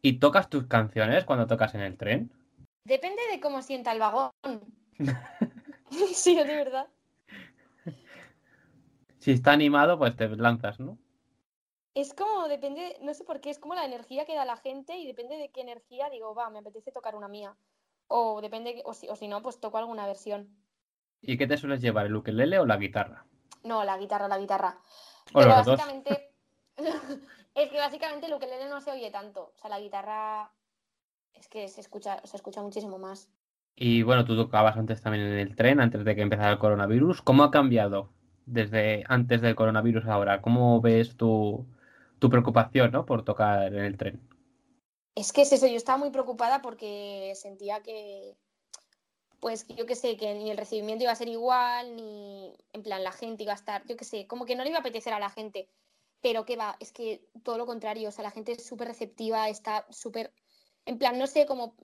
[0.00, 2.32] ¿Y tocas tus canciones cuando tocas en el tren?
[2.84, 4.30] Depende de cómo sienta el vagón.
[6.14, 6.86] sí, de verdad.
[9.18, 10.98] Si está animado, pues te lanzas, ¿no?
[11.94, 14.96] Es como, depende, no sé por qué, es como la energía que da la gente
[14.96, 17.56] y depende de qué energía digo, va, me apetece tocar una mía.
[18.06, 20.48] O depende, o si, o si no, pues toco alguna versión.
[21.22, 23.26] ¿Y qué te sueles llevar, el ukelele o la guitarra?
[23.64, 24.78] No, la guitarra, la guitarra.
[25.32, 25.76] O Pero los dos.
[25.78, 26.25] básicamente,
[27.54, 29.52] es que básicamente el ukelele no se oye tanto.
[29.54, 30.50] O sea, la guitarra
[31.34, 33.30] es que se escucha, se escucha muchísimo más.
[33.74, 37.20] Y bueno, tú tocabas antes también en el tren, antes de que empezara el coronavirus.
[37.22, 38.10] ¿Cómo ha cambiado
[38.46, 40.40] desde antes del coronavirus ahora?
[40.40, 41.66] ¿Cómo ves tu,
[42.18, 43.04] tu preocupación, ¿no?
[43.04, 44.20] por tocar en el tren?
[45.14, 48.36] Es que es eso, yo estaba muy preocupada porque sentía que,
[49.40, 53.02] pues yo qué sé, que ni el recibimiento iba a ser igual, ni en plan
[53.02, 55.12] la gente iba a estar, yo qué sé, como que no le iba a apetecer
[55.12, 55.68] a la gente.
[56.26, 59.48] Pero que va, es que todo lo contrario, o sea, la gente es súper receptiva,
[59.48, 60.32] está súper,
[60.84, 61.76] en plan, no sé, como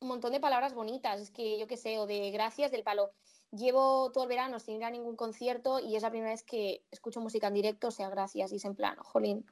[0.00, 3.10] un montón de palabras bonitas, es que yo qué sé, o de gracias del palo.
[3.50, 6.84] Llevo todo el verano sin ir a ningún concierto y es la primera vez que
[6.90, 9.46] escucho música en directo, o sea, gracias, y es en plan, jolín.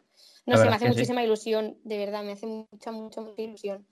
[0.45, 0.91] No La sé, me hace sí.
[0.91, 3.87] muchísima ilusión, de verdad, me hace mucha, mucha, mucha ilusión.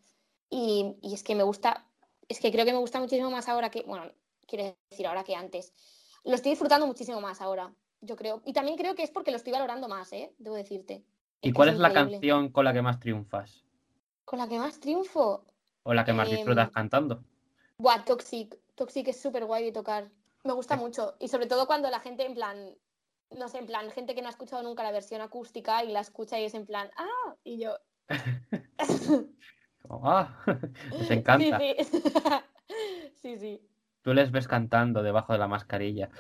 [0.51, 1.89] Y, y es que me gusta,
[2.29, 4.13] es que creo que me gusta muchísimo más ahora que, bueno,
[4.47, 5.73] quiero decir ahora que antes.
[6.25, 7.75] Lo estoy disfrutando muchísimo más ahora,
[8.05, 8.43] yo creo.
[8.45, 10.33] Y también creo que es porque lo estoy valorando más, ¿eh?
[10.39, 11.05] Debo decirte.
[11.41, 13.65] ¿Y cuál es la canción con la que más triunfas?
[14.25, 15.45] Con la que más triunfo.
[15.83, 17.23] ¿O la que más disfrutas Em, cantando?
[17.77, 18.59] Buah, Toxic.
[18.75, 20.11] Toxic es súper guay de tocar.
[20.45, 21.15] Me gusta mucho.
[21.21, 22.75] Y sobre todo cuando la gente, en plan,
[23.31, 26.01] no sé, en plan, gente que no ha escuchado nunca la versión acústica y la
[26.01, 27.77] escucha y es en plan, ah, y yo.
[29.87, 30.43] Como, ¡Ah!
[30.99, 31.59] Les encanta.
[31.59, 32.03] Sí, sí.
[33.23, 33.69] sí, sí.
[34.03, 36.11] Tú les ves cantando debajo de la mascarilla.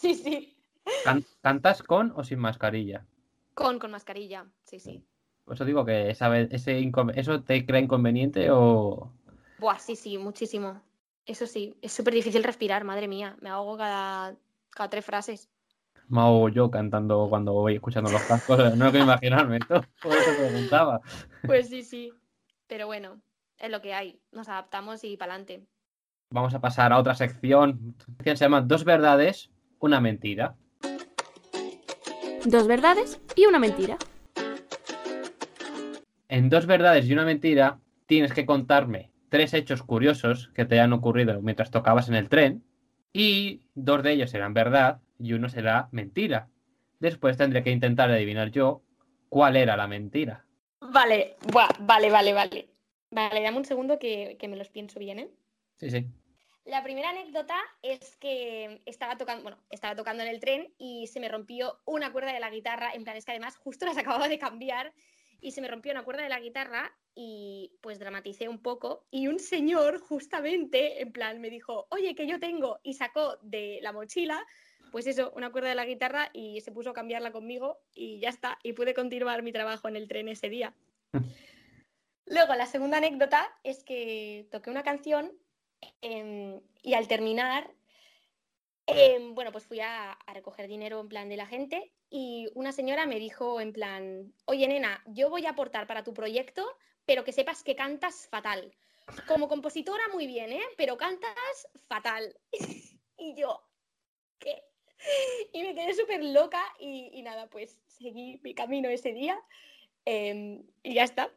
[0.00, 0.56] Sí, sí.
[1.04, 3.06] Can- ¿Cantas con o sin mascarilla?
[3.54, 5.02] Con, con mascarilla, sí, sí.
[5.44, 9.12] Por eso digo que esa ese ¿eso te crea inconveniente o...?
[9.58, 10.82] Buah, sí, sí, muchísimo.
[11.24, 13.36] Eso sí, es súper difícil respirar, madre mía.
[13.40, 14.36] Me ahogo cada,
[14.70, 15.48] cada tres frases.
[16.08, 19.82] Me hago yo cantando cuando voy escuchando los cascos, no quiero imaginarme, ¿no?
[20.02, 21.00] Por eso preguntaba.
[21.46, 22.12] Pues sí, sí.
[22.68, 23.20] Pero bueno,
[23.58, 24.20] es lo que hay.
[24.32, 25.66] Nos adaptamos y para adelante.
[26.30, 30.56] Vamos a pasar a otra sección que se llama Dos verdades, una mentira.
[32.44, 33.98] Dos verdades y una mentira.
[36.28, 40.92] En Dos verdades y una mentira tienes que contarme tres hechos curiosos que te hayan
[40.92, 42.64] ocurrido mientras tocabas en el tren
[43.12, 46.48] y dos de ellos serán verdad y uno será mentira.
[46.98, 48.82] Después tendré que intentar adivinar yo
[49.28, 50.44] cuál era la mentira.
[50.80, 52.68] Vale, buah, vale, vale, vale.
[53.10, 55.30] Vale, dame un segundo que, que me los pienso bien, ¿eh?
[55.76, 56.06] Sí, sí.
[56.66, 61.20] La primera anécdota es que estaba tocando, bueno, estaba tocando en el tren y se
[61.20, 62.92] me rompió una cuerda de la guitarra.
[62.92, 64.92] En plan, es que además justo las acababa de cambiar
[65.40, 69.06] y se me rompió una cuerda de la guitarra y pues dramaticé un poco.
[69.12, 73.78] Y un señor justamente, en plan, me dijo, oye, que yo tengo, y sacó de
[73.80, 74.44] la mochila,
[74.90, 78.30] pues eso, una cuerda de la guitarra y se puso a cambiarla conmigo y ya
[78.30, 78.58] está.
[78.64, 80.74] Y pude continuar mi trabajo en el tren ese día.
[82.26, 85.32] Luego, la segunda anécdota es que toqué una canción
[86.00, 87.70] em, y al terminar,
[88.86, 93.06] em, bueno, pues fui a, recoger dinero en plan de la gente y una señora
[93.06, 96.66] me dijo en plan, oye nena, yo voy a aportar para tu proyecto,
[97.04, 98.74] pero que sepas que cantas fatal.
[99.28, 100.64] Como compositora muy bien, ¿eh?
[100.76, 102.36] Pero cantas fatal.
[103.16, 103.62] y yo,
[104.38, 104.62] ¿qué?
[105.52, 109.38] y me quedé súper loca y, y nada, pues seguí mi camino ese día
[110.04, 111.30] em, y ya está.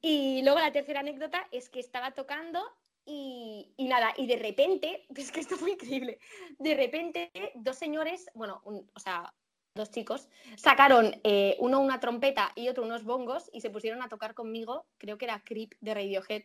[0.00, 2.64] Y luego la tercera anécdota es que estaba tocando
[3.12, 6.18] y, y nada, y de repente, es que esto fue increíble,
[6.58, 9.32] de repente dos señores, bueno, un- o sea,
[9.74, 14.08] dos chicos, sacaron eh, uno una trompeta y otro unos bongos y se pusieron a
[14.08, 16.42] tocar conmigo, creo que era Creep de Radiohead,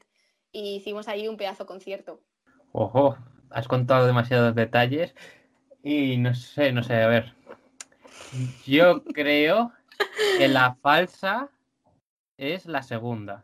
[0.51, 2.21] y hicimos ahí un pedazo concierto.
[2.71, 3.17] Ojo,
[3.49, 5.13] has contado demasiados detalles
[5.83, 7.33] y no sé, no sé, a ver.
[8.65, 9.71] Yo creo
[10.37, 11.49] que la falsa
[12.37, 13.43] es la segunda,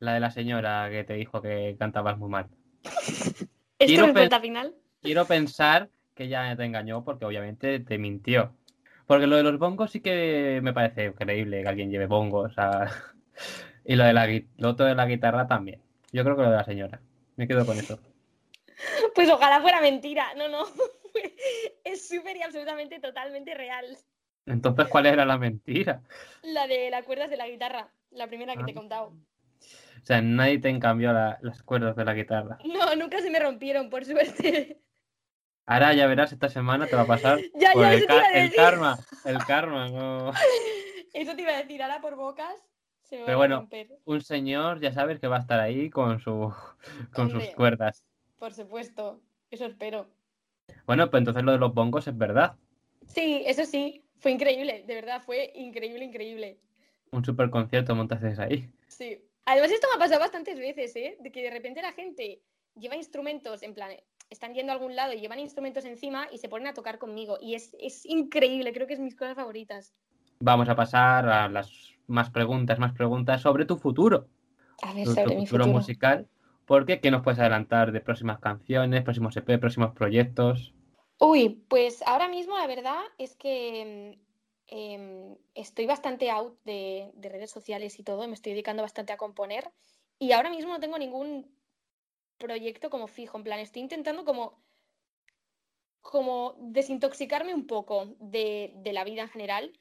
[0.00, 2.48] la de la señora que te dijo que cantabas muy mal.
[2.84, 3.46] ¿Esto
[3.78, 4.74] Quiero es pe- respuesta final?
[5.02, 8.54] Quiero pensar que ella te engañó porque obviamente te mintió.
[9.06, 12.54] Porque lo de los bongos sí que me parece creíble que alguien lleve bongos.
[13.82, 14.28] Y lo, de la,
[14.58, 15.80] lo otro de la guitarra también.
[16.12, 17.00] Yo creo que lo de la señora.
[17.36, 17.98] Me quedo con eso.
[19.14, 20.64] Pues ojalá fuera mentira, no, no,
[21.84, 23.96] es súper y absolutamente totalmente real.
[24.46, 26.02] Entonces, ¿cuál era la mentira?
[26.42, 28.78] La de las cuerdas de la guitarra, la primera que te he Ah.
[28.78, 29.12] contado.
[30.02, 32.58] O sea, nadie te cambió las cuerdas de la guitarra.
[32.64, 34.80] No, nunca se me rompieron, por suerte.
[35.66, 38.24] Ahora ya verás, esta semana te va a pasar Ya, por ya, el, ca-
[38.56, 38.98] karma.
[39.24, 40.32] El karma, no.
[41.14, 42.54] Eso te iba a decir, ahora por bocas
[43.02, 43.54] se me Pero va bueno.
[43.56, 46.52] a romper, Un señor, ya sabes que va a estar ahí con, su,
[47.12, 48.04] con sus cuerdas.
[48.38, 49.20] por supuesto.
[49.50, 50.06] Eso espero.
[50.86, 52.56] Bueno, pues entonces lo de los bongos es verdad.
[53.06, 56.58] Sí, eso sí, fue increíble, de verdad, fue increíble, increíble.
[57.10, 58.70] Un super concierto montasteis ahí.
[58.86, 59.20] Sí.
[59.50, 61.16] Además, esto me ha pasado bastantes veces, ¿eh?
[61.18, 62.40] De que de repente la gente
[62.76, 63.90] lleva instrumentos, en plan,
[64.30, 67.36] están yendo a algún lado y llevan instrumentos encima y se ponen a tocar conmigo.
[67.40, 69.92] Y es, es increíble, creo que es mis cosas favoritas.
[70.38, 71.68] Vamos a pasar a las
[72.06, 74.28] más preguntas, más preguntas sobre tu futuro.
[74.82, 75.78] A ver, tu, tu sobre mi futuro futuro.
[75.80, 76.28] musical.
[76.64, 80.72] Porque, ¿qué nos puedes adelantar de próximas canciones, próximos EP, próximos proyectos?
[81.18, 84.16] Uy, pues ahora mismo la verdad es que
[84.70, 89.18] em, estoy bastante out de, de redes sociales y todo, me estoy dedicando bastante a
[89.18, 89.70] componer
[90.18, 91.50] y ahora mismo no tengo ningún
[92.40, 94.60] proyecto como fijo, en plan, estoy intentando como,
[96.00, 99.78] como desintoxicarme un poco de, la vida en general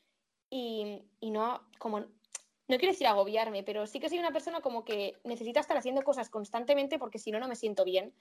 [0.49, 5.17] y, no como, no quiero decir agobiarme, pero sí que soy una persona como que
[5.23, 8.13] necesita estar haciendo cosas constantemente porque si no, no me siento bien.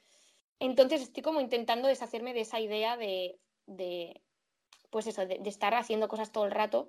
[0.61, 4.23] Entonces estoy como intentando deshacerme de esa idea de, de
[4.91, 6.89] pues eso, de, estar haciendo cosas todo el rato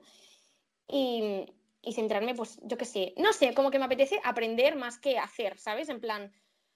[0.88, 1.46] y,
[1.82, 5.18] y centrarme, pues yo qué sé, no sé, como que me apetece aprender más que
[5.18, 5.90] hacer, ¿sabes?
[5.90, 6.34] En plan,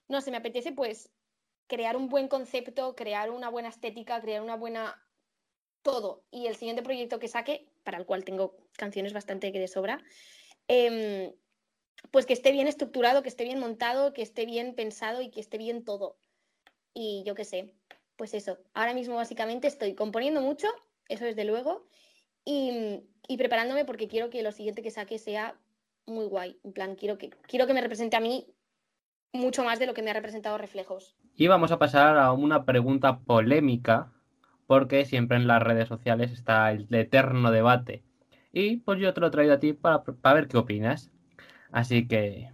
[0.07, 1.11] no sé, me apetece pues
[1.67, 5.01] crear un buen concepto, crear una buena estética, crear una buena
[5.81, 6.23] todo.
[6.31, 10.03] Y el siguiente proyecto que saque, para el cual tengo canciones bastante que de sobra,
[10.67, 11.33] em,
[12.11, 15.39] pues que esté bien estructurado, que esté bien montado, que esté bien pensado y que
[15.39, 16.17] esté bien todo.
[16.93, 17.75] Y yo qué sé,
[18.15, 18.57] pues eso.
[18.73, 20.67] Ahora mismo básicamente estoy componiendo mucho,
[21.13, 21.87] eso desde luego,
[22.45, 25.55] y, y preparándome porque quiero que lo siguiente que saque sea
[26.05, 26.59] muy guay.
[26.63, 28.47] En plan, quiero que, quiero que me represente a mí
[29.31, 31.15] mucho más de lo que me ha representado Reflejos.
[31.35, 34.11] Y vamos a pasar a una pregunta polémica,
[34.67, 38.03] porque siempre en las redes sociales está el eterno debate.
[38.51, 41.11] Y pues yo te lo he traído a ti para, para ver qué opinas.
[41.71, 42.51] Así que,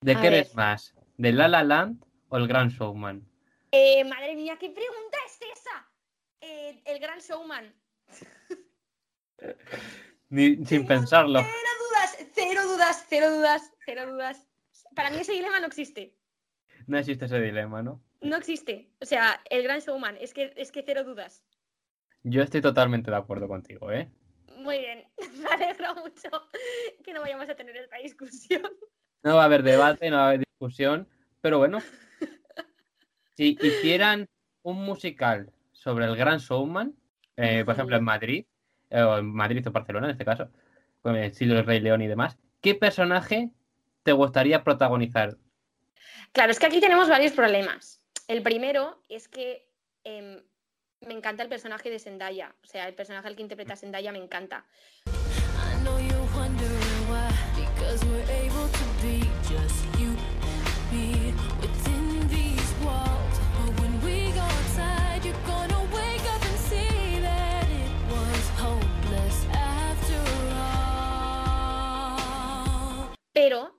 [0.00, 0.56] ¿de A qué eres ver.
[0.56, 0.94] más?
[1.16, 3.26] ¿De La La Land o El Gran Showman?
[3.72, 5.88] Eh, madre mía, ¿qué pregunta es esa?
[6.40, 7.72] Eh, el gran showman.
[10.28, 11.40] Ni- sin pensarlo.
[11.40, 14.48] Cero dudas, cero dudas, cero dudas, cero dudas.
[14.94, 16.16] Para mí ese dilema no existe.
[16.86, 18.02] No existe ese dilema, ¿no?
[18.20, 18.90] No existe.
[19.00, 21.44] O sea, el gran showman, es que, es que cero dudas.
[22.22, 24.10] Yo estoy totalmente de acuerdo contigo, ¿eh?
[24.56, 25.04] Muy bien,
[25.38, 26.28] me alegro mucho
[27.02, 28.62] que no vayamos a tener esta discusión.
[29.22, 31.08] No va a haber debate, no va a haber discusión,
[31.40, 31.78] pero bueno,
[33.36, 34.28] si hicieran
[34.62, 36.94] un musical sobre el Gran Showman,
[37.36, 38.46] eh, por ejemplo en Madrid,
[38.90, 40.48] o en Madrid o Barcelona en este caso,
[41.02, 43.50] con el estilo del Rey León y demás, ¿qué personaje
[44.02, 45.36] te gustaría protagonizar?
[46.32, 48.00] Claro, es que aquí tenemos varios problemas.
[48.28, 49.68] El primero es que
[50.04, 50.40] em,
[51.00, 52.54] me encanta el personaje de Zendaya.
[52.62, 54.64] O sea, el personaje al que interpreta Zendaya me encanta.
[57.10, 57.30] Why,
[73.40, 73.74] Pero,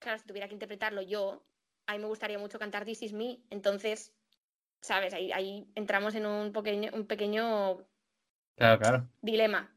[0.00, 1.46] claro, si tuviera que interpretarlo yo,
[1.86, 3.38] a mí me gustaría mucho cantar This Is Me.
[3.50, 4.12] Entonces,
[4.80, 5.14] ¿sabes?
[5.14, 7.86] Ahí, ahí entramos en un pequeño, un pequeño
[8.56, 9.08] Claro, claro.
[9.22, 9.72] dilema.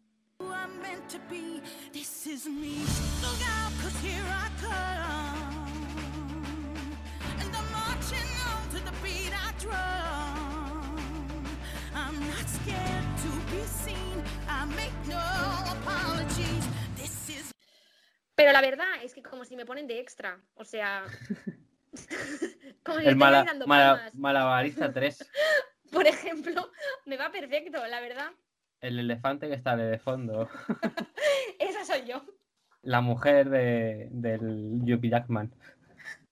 [18.38, 20.40] Pero la verdad es que como si me ponen de extra.
[20.54, 21.06] O sea.
[22.84, 25.28] como si El mala, dando mala- malabarista 3.
[25.92, 26.72] Por ejemplo,
[27.08, 28.30] me va perfecto, la verdad.
[28.80, 30.48] El elefante que sale de fondo.
[31.60, 32.24] Esa soy yo.
[32.84, 35.52] La mujer de, del Yuppie Jackman.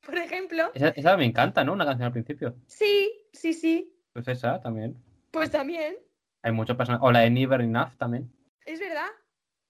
[0.01, 0.69] Por ejemplo.
[0.75, 1.73] Esa, esa me encanta, ¿no?
[1.73, 2.55] Una canción al principio.
[2.67, 3.91] Sí, sí, sí.
[4.13, 4.95] Pues esa también.
[5.31, 5.95] Pues también.
[6.43, 7.03] Hay muchos personajes.
[7.03, 8.31] O la de Never Enough también.
[8.63, 9.07] Es verdad.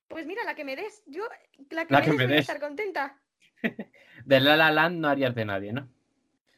[0.08, 1.04] Pues mira, la que me des.
[1.08, 1.24] Yo,
[1.72, 3.18] la que La me que des, me voy a estar contenta.
[4.26, 5.88] De La La Land no harías de nadie, ¿no?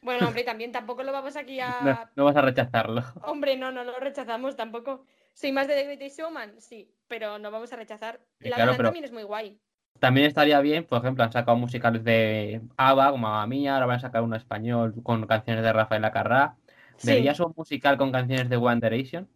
[0.02, 1.80] Bueno, hombre, también tampoco lo vamos aquí a.
[1.82, 3.02] No, no vas a rechazarlo.
[3.22, 5.04] Hombre, no, no lo rechazamos tampoco.
[5.34, 8.20] Soy más de The Greatest Showman, sí, pero no vamos a rechazar.
[8.40, 9.58] La claro, La Land pero- también es muy guay.
[9.98, 13.96] También estaría bien, por ejemplo, han sacado musicales de ABBA, como Mamma Mía, ahora van
[13.96, 16.54] a sacar uno español con canciones de Rafael Acarrá.
[16.98, 17.08] Sí.
[17.08, 19.28] ¿Verías un musical con canciones de One Direction?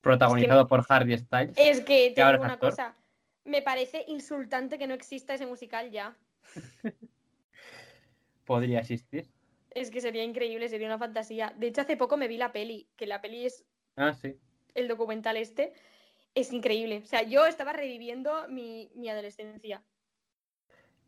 [0.00, 1.52] Protagonizado por Harry Styles.
[1.58, 2.70] Es que te ahora digo es una actor.
[2.70, 2.94] cosa.
[3.44, 6.16] Me parece insultante que no exista ese musical ya.
[8.44, 9.28] Podría existir.
[9.70, 11.54] Es que sería increíble, sería una fantasía.
[11.56, 13.64] De hecho, hace poco me vi la peli, que la peli es
[13.96, 14.36] Ah, sí.
[14.74, 15.72] el documental este.
[16.34, 17.02] Es increíble.
[17.04, 19.82] O sea, yo estaba reviviendo mi, mi adolescencia.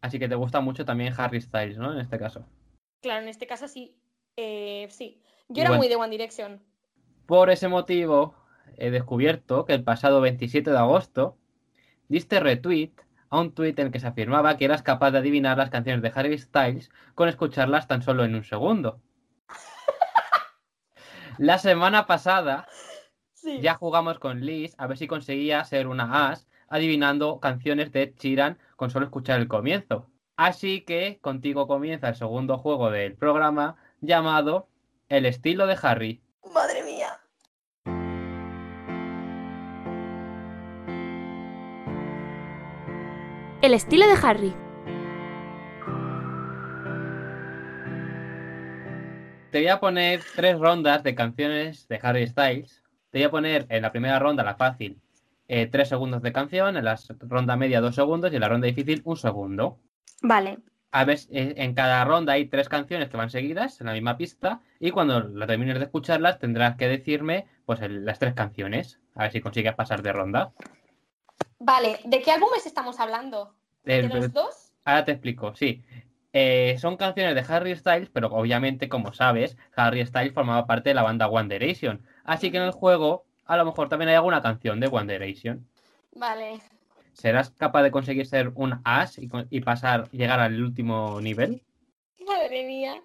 [0.00, 1.92] Así que te gusta mucho también Harry Styles, ¿no?
[1.92, 2.44] En este caso.
[3.00, 3.96] Claro, en este caso sí.
[4.36, 5.20] Eh, sí.
[5.48, 5.78] Y Yo era bueno.
[5.80, 6.60] muy de One Direction.
[7.26, 8.34] Por ese motivo,
[8.76, 11.38] he descubierto que el pasado 27 de agosto
[12.12, 12.92] diste retweet
[13.30, 16.02] a un tweet en el que se afirmaba que eras capaz de adivinar las canciones
[16.02, 19.00] de Harry Styles con escucharlas tan solo en un segundo.
[21.38, 22.66] La semana pasada
[23.34, 23.60] Sí.
[23.60, 28.56] ya jugamos con Liz a ver si conseguía ser una as adivinando canciones de Sheeran
[28.76, 30.06] con solo escuchar el comienzo.
[30.36, 34.68] Así que contigo comienza el segundo juego del programa llamado
[35.08, 36.22] El estilo de Harry.
[36.54, 36.71] Madre
[43.62, 44.54] El estilo de Harry.
[49.50, 52.82] Te voy a poner tres rondas de canciones de Harry Styles.
[53.10, 54.98] Te voy a poner en la primera ronda, la fácil,
[55.48, 58.66] eh, tres segundos de canción, en la ronda media dos segundos y en la ronda
[58.66, 59.78] difícil un segundo.
[60.22, 60.58] Vale.
[60.90, 64.16] A ver, eh, en cada ronda hay tres canciones que van seguidas en la misma
[64.16, 68.98] pista y cuando la termines de escucharlas tendrás que decirme pues el- las tres canciones.
[69.14, 70.52] A ver si consigues pasar de ronda.
[71.64, 73.54] Vale, ¿de qué álbumes estamos hablando?
[73.84, 74.72] ¿De El- los dos?
[74.84, 75.80] Ahora te explico, sí.
[76.32, 80.94] Eh, son canciones de Harry Styles, pero obviamente, como sabes, Harry Styles formaba parte de
[80.94, 82.04] la banda One Direction.
[82.24, 85.64] Así que en el juego, a lo mejor también hay alguna canción de One Direction.
[86.16, 86.60] Vale.
[87.12, 91.62] ¿Serás capaz de conseguir ser un as y pasar, llegar al último nivel?
[92.26, 93.00] Madre mía.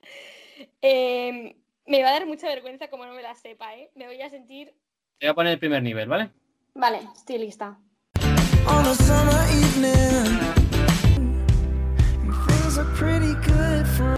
[0.82, 1.54] Em,
[1.86, 3.92] me va a dar mucha vergüenza como no me la sepa, ¿eh?
[3.94, 4.74] Me voy a sentir...
[5.20, 6.32] Te voy a poner el primer nivel, ¿vale?
[6.74, 7.78] Vale, estoy lista.
[8.68, 10.40] On a summer evening.
[12.24, 14.18] And things are pretty good for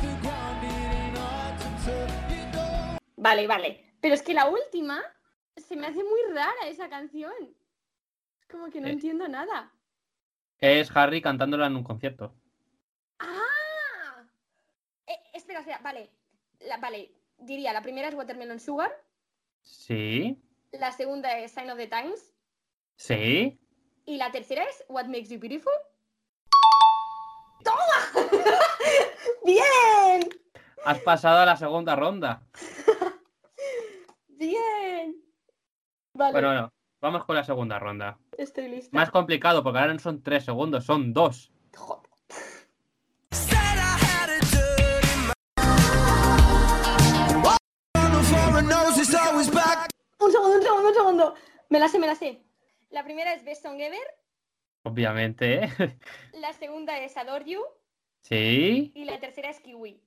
[3.18, 3.84] Vale, vale.
[4.02, 5.02] Pero es que la última
[5.58, 7.34] se me hace muy rara esa canción.
[8.40, 8.92] Es como que no Eh.
[8.94, 9.72] entiendo nada.
[10.60, 12.34] Es Harry cantándola en un concierto.
[13.20, 14.24] ¡Ah!
[15.06, 16.10] Eh, espera, espera, vale.
[16.62, 18.92] La- vale, diría, la primera es Watermelon Sugar,
[19.62, 20.42] Sí,
[20.72, 22.34] la segunda es Sign of the Times
[22.96, 23.60] sí.
[24.10, 25.72] Y la tercera es What Makes You Beautiful.
[27.64, 28.28] ¡Toma!
[29.46, 30.28] ¡Bien!
[30.84, 32.42] Has pasado a la segunda ronda.
[34.28, 35.24] ¡Bien!
[36.14, 38.18] Vale, Bueno, bueno, vamos con la segunda ronda.
[38.36, 38.90] estoy lista.
[38.98, 41.52] Más complicado, porque ahora no son tres segundos, son dos.
[41.78, 42.10] Joder.
[50.20, 51.34] Un segundo, un segundo, un segundo.
[51.70, 52.42] Me la sé, me la sé.
[52.90, 54.00] La primera es Best Song Ever,
[54.84, 55.70] Obviamente, ¿eh?
[56.34, 57.62] la segunda es Adore You
[58.22, 58.92] Sí.
[58.96, 60.02] y la tercera es Kiwi.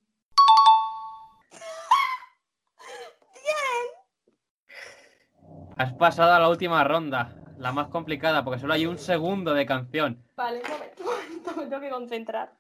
[5.77, 7.37] Has pasado a la última ronda.
[7.59, 10.23] La más complicada, porque solo hay un segundo de canción.
[10.37, 11.05] Vale, un momento,
[11.57, 12.53] me tengo que concentrar.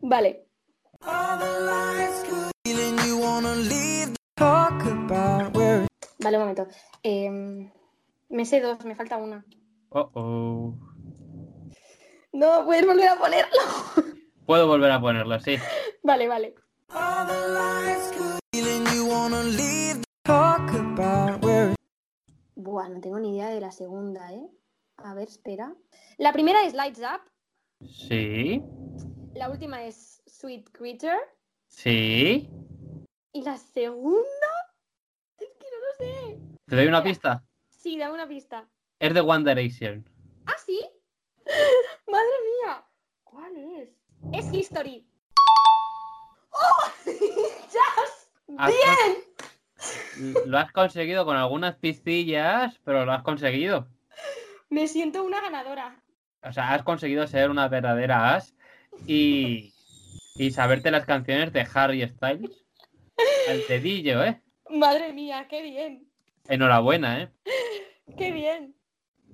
[0.00, 0.46] Vale.
[6.18, 6.66] Vale, un momento.
[7.02, 7.70] Em,
[8.32, 9.44] me sé dos, me falta una.
[9.90, 10.74] Oh, oh.
[12.32, 13.58] No, puedes volver a ponerlo.
[14.46, 15.56] Puedo volver a ponerlo, sí.
[16.02, 16.54] Vale, vale.
[22.54, 24.46] Buah, no tengo ni idea de la segunda, ¿eh?
[24.96, 25.74] A ver, espera.
[26.18, 28.62] La primera es Lights Up, Sí.
[29.34, 31.18] la última es Sweet Creature
[31.68, 32.48] Sí.
[33.32, 34.22] y la segunda
[35.38, 36.38] es que no lo sé.
[36.66, 37.44] ¿Te doy una pista?
[37.82, 38.68] Sí, dame una pista.
[39.00, 40.08] Es de One Direction.
[40.46, 40.80] ¿Ah, sí?
[42.06, 42.30] Madre
[42.64, 42.84] mía.
[43.24, 43.56] ¿Cuál
[44.32, 45.04] Es History.
[46.52, 46.84] ¡Oh!
[48.58, 50.36] Has ¡Bien!
[50.46, 53.88] Lo has conseguido con algunas pistillas, pero lo has conseguido.
[54.68, 56.00] Me siento una ganadora.
[56.44, 58.54] O sea, has conseguido ser una verdadera as
[59.06, 59.74] y,
[60.36, 62.64] y saberte las canciones de Harry Styles.
[63.48, 64.40] El dedillo, ¿eh?
[64.70, 66.11] Madre mía, qué bien.
[66.48, 67.32] Enhorabuena, ¿eh?
[68.18, 68.74] Qué bien.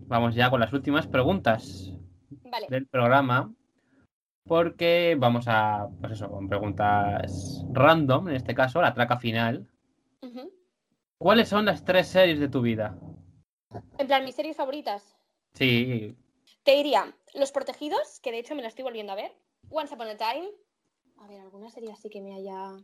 [0.06, 1.92] Vamos ya con las últimas preguntas
[2.44, 2.66] Vale.
[2.68, 3.52] del programa.
[4.44, 9.68] Porque vamos a, pues eso, con preguntas random, en este caso, la traca final.
[11.18, 12.96] ¿Cuáles son las tres series de tu vida?
[13.98, 15.16] En plan, mis series favoritas.
[15.52, 16.16] Sí,
[16.62, 19.32] Te diría Los Protegidos, que de hecho me la estoy volviendo a ver.
[19.68, 20.48] Once Upon a Time.
[21.18, 22.76] A ver, alguna serie así que me haya.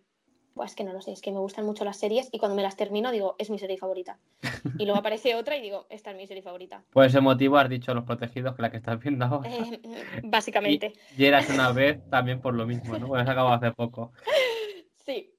[0.54, 2.54] Buah, es que no lo sé, es que me gustan mucho las series y cuando
[2.54, 4.18] me las termino digo, es mi serie favorita.
[4.78, 6.84] Y luego aparece otra y digo, esta es mi serie favorita.
[6.90, 9.50] por ese motivo has dicho Los Protegidos, que la que estás viendo ahora.
[9.50, 9.80] Eh,
[10.24, 10.94] básicamente.
[11.16, 13.08] Y eras una vez también por lo mismo, ¿no?
[13.08, 14.12] Porque se acabó hace poco.
[15.04, 15.34] Sí.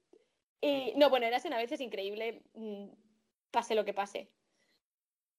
[0.60, 2.86] Y no, bueno, eras una vez es increíble, mm,
[3.50, 4.30] pase lo que pase.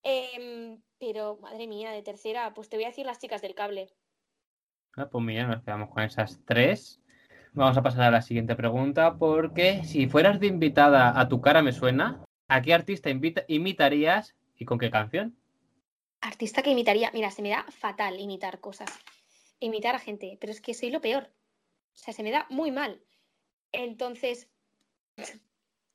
[0.03, 3.88] Em, pero, madre mía, de tercera, pues te voy a decir las chicas del cable.
[4.97, 7.01] Ah, pues mira, nos quedamos con esas tres.
[7.54, 11.62] Vamos a pasar a la siguiente pregunta, porque si fueras de invitada a Tu cara
[11.62, 15.36] me suena, ¿a qué artista invita- imitarías y con qué canción?
[16.22, 17.12] Artista que imitaría.
[17.14, 18.89] Mira, se me da fatal imitar cosas.
[19.60, 21.32] Imitar a gente, pero es que soy lo peor.
[21.93, 23.02] O sea, se me da muy mal.
[23.72, 24.50] Entonces,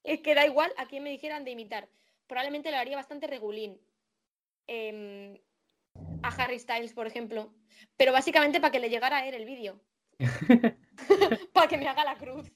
[0.05, 1.89] es que da igual a quién me dijeran de imitar.
[2.27, 3.81] Probablemente lo haría bastante regulín.
[4.67, 5.39] Em,
[6.23, 7.53] a Harry Styles, por ejemplo.
[7.97, 9.81] Pero básicamente para que le llegara a él el vídeo.
[11.53, 12.51] para que me haga la cruz.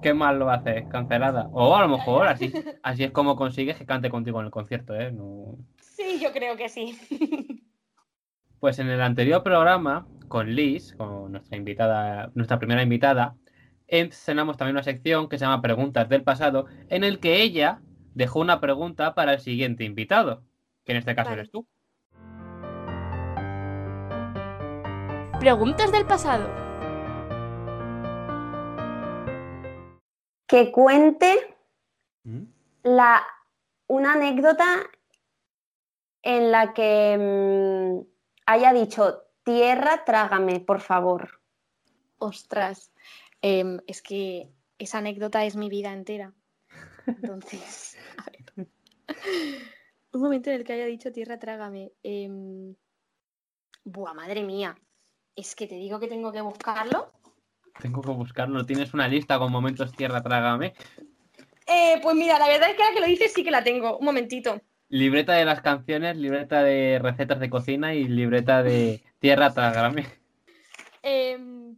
[0.00, 0.84] ¿Qué mal lo haces?
[0.88, 1.48] ¿Cancelada?
[1.52, 4.94] O a lo mejor así, así es como consigues que cante contigo en el concierto,
[4.94, 5.10] ¿eh?
[5.12, 6.98] No- Sí, yo creo que sí.
[8.58, 13.36] Pues en el anterior programa, con Liz, con nuestra invitada, nuestra primera invitada,
[13.86, 17.80] escenamos también una sección que se llama Preguntas del pasado, en el que ella
[18.14, 20.42] dejó una pregunta para el siguiente invitado,
[20.84, 21.42] que en este caso Vale.
[21.42, 21.66] eres tú.
[25.38, 26.65] Preguntas del pasado.
[30.46, 31.56] Que cuente
[32.24, 32.44] ¿Mm?
[32.84, 33.22] la,
[33.88, 34.88] una anécdota
[36.22, 38.06] en la que mm,
[38.46, 41.40] haya dicho, tierra, trágame, por favor.
[42.18, 42.90] Ostras,
[43.42, 46.32] em, es que esa anécdota es mi vida entera.
[47.06, 48.68] Entonces, a ver.
[50.12, 51.92] Un momento en el que haya dicho tierra, trágame.
[52.02, 52.74] em,
[53.84, 54.76] Buah, madre mía.
[55.36, 57.12] Es que te digo que tengo que buscarlo.
[57.80, 58.64] Tengo que buscarlo.
[58.64, 60.74] ¿Tienes una lista con momentos tierra trágame?
[61.66, 63.98] Eh, pues mira, la verdad es que ahora que lo dices sí que la tengo.
[63.98, 64.60] Un momentito.
[64.88, 70.06] Libreta de las canciones, libreta de recetas de cocina y libreta de tierra trágame.
[71.02, 71.76] Em,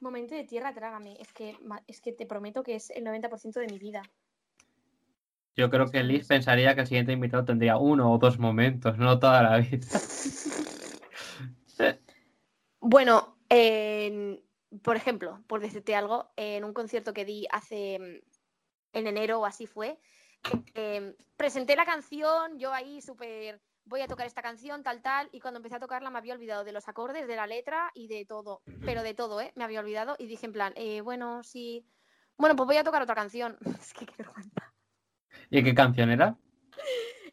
[0.00, 1.16] momento de tierra, trágame.
[1.20, 4.02] Es que, es que te prometo que es el 90% de mi vida.
[5.56, 9.18] Yo creo que Liz pensaría que el siguiente invitado tendría uno o dos momentos, no
[9.18, 9.86] toda la vida.
[12.82, 14.42] Bueno, en-
[14.82, 19.46] por ejemplo, por decirte algo, en un concierto que di hace mm, en enero o
[19.46, 19.98] así fue,
[20.74, 25.40] eh, presenté la canción, yo ahí súper voy a tocar esta canción, tal, tal, y
[25.40, 28.24] cuando empecé a tocarla me había olvidado de los acordes, de la letra y de
[28.24, 29.52] todo, pero de todo, ¿eh?
[29.56, 31.84] Me había olvidado y dije en plan, eh, bueno, sí,
[32.36, 33.58] bueno, pues voy a tocar otra canción.
[33.80, 34.72] Es que qué vergüenza.
[35.50, 36.38] ¿Y qué canción era?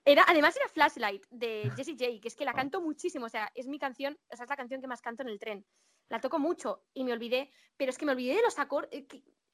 [0.03, 3.51] Era, además era Flashlight de Jessie J, que es que la canto muchísimo, o sea,
[3.55, 5.65] es mi canción, o sea, es la canción que más canto en el tren.
[6.09, 9.05] La toco mucho y me olvidé, pero es que me olvidé de los acordes,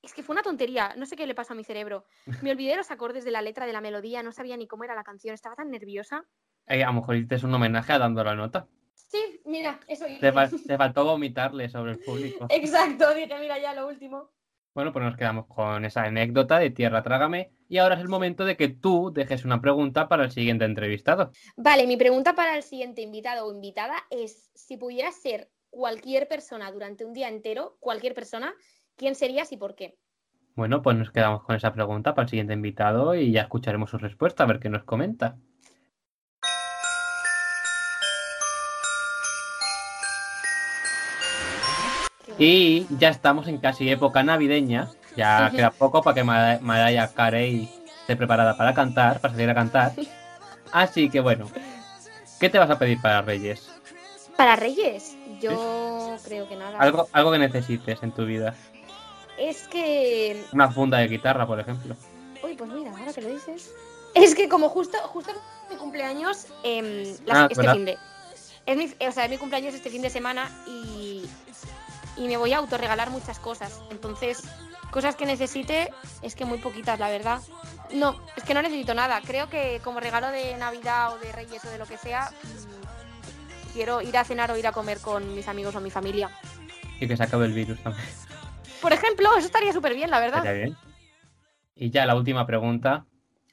[0.01, 2.05] es que fue una tontería, no sé qué le pasó a mi cerebro.
[2.41, 4.83] Me olvidé de los acordes de la letra, de la melodía, no sabía ni cómo
[4.83, 6.25] era la canción, estaba tan nerviosa.
[6.67, 8.67] Eh, a lo mejor hiciste un homenaje a dando la nota.
[8.93, 10.19] Sí, mira, eso hice.
[10.19, 12.47] Te, fal- te faltó vomitarle sobre el público.
[12.49, 14.29] Exacto, dije, mira ya lo último.
[14.75, 17.51] Bueno, pues nos quedamos con esa anécdota de Tierra Trágame.
[17.69, 21.31] Y ahora es el momento de que tú dejes una pregunta para el siguiente entrevistado.
[21.57, 26.71] Vale, mi pregunta para el siguiente invitado o invitada es, si pudieras ser cualquier persona
[26.71, 28.53] durante un día entero, cualquier persona,
[28.95, 29.97] ¿quién serías y por qué?
[30.55, 33.97] Bueno, pues nos quedamos con esa pregunta para el siguiente invitado y ya escucharemos su
[33.97, 35.35] respuesta, a ver qué nos comenta.
[42.37, 44.89] Y ya estamos en casi época navideña.
[45.15, 47.69] Ya queda poco para que Mariah Carey
[48.01, 49.93] esté preparada para cantar, para salir a cantar.
[50.71, 51.47] Así que bueno,
[52.39, 53.82] ¿qué te vas a pedir para Reyes?
[54.37, 56.77] Para Reyes, yo creo que nada.
[56.79, 58.55] Algo, algo que necesites en tu vida.
[59.37, 60.43] Es que.
[60.53, 61.95] Una funda de guitarra, por ejemplo.
[62.43, 63.71] Uy, pues mira, ahora que lo dices.
[64.15, 65.31] Es que como justo, justo
[65.69, 67.73] mi cumpleaños em, las- Ah, este ¿verdad?
[67.73, 67.97] fin de.
[68.65, 71.25] Es mi, o sea, es mi cumpleaños este fin de semana y.
[72.17, 73.81] y me voy a autorregalar muchas cosas.
[73.91, 74.43] Entonces,
[74.91, 75.89] cosas que necesite
[76.21, 77.39] es que muy poquitas, la verdad.
[77.91, 79.21] No, es que no necesito nada.
[79.25, 82.31] Creo que como regalo de Navidad o de Reyes o de lo que sea,
[83.73, 86.29] quiero ir a cenar o ir a comer con mis amigos o mi familia.
[86.99, 88.05] Y que se acabe el virus también.
[88.81, 90.39] Por ejemplo, eso estaría súper bien, la verdad.
[90.39, 90.77] Estaría bien.
[91.75, 93.05] Y ya la última pregunta,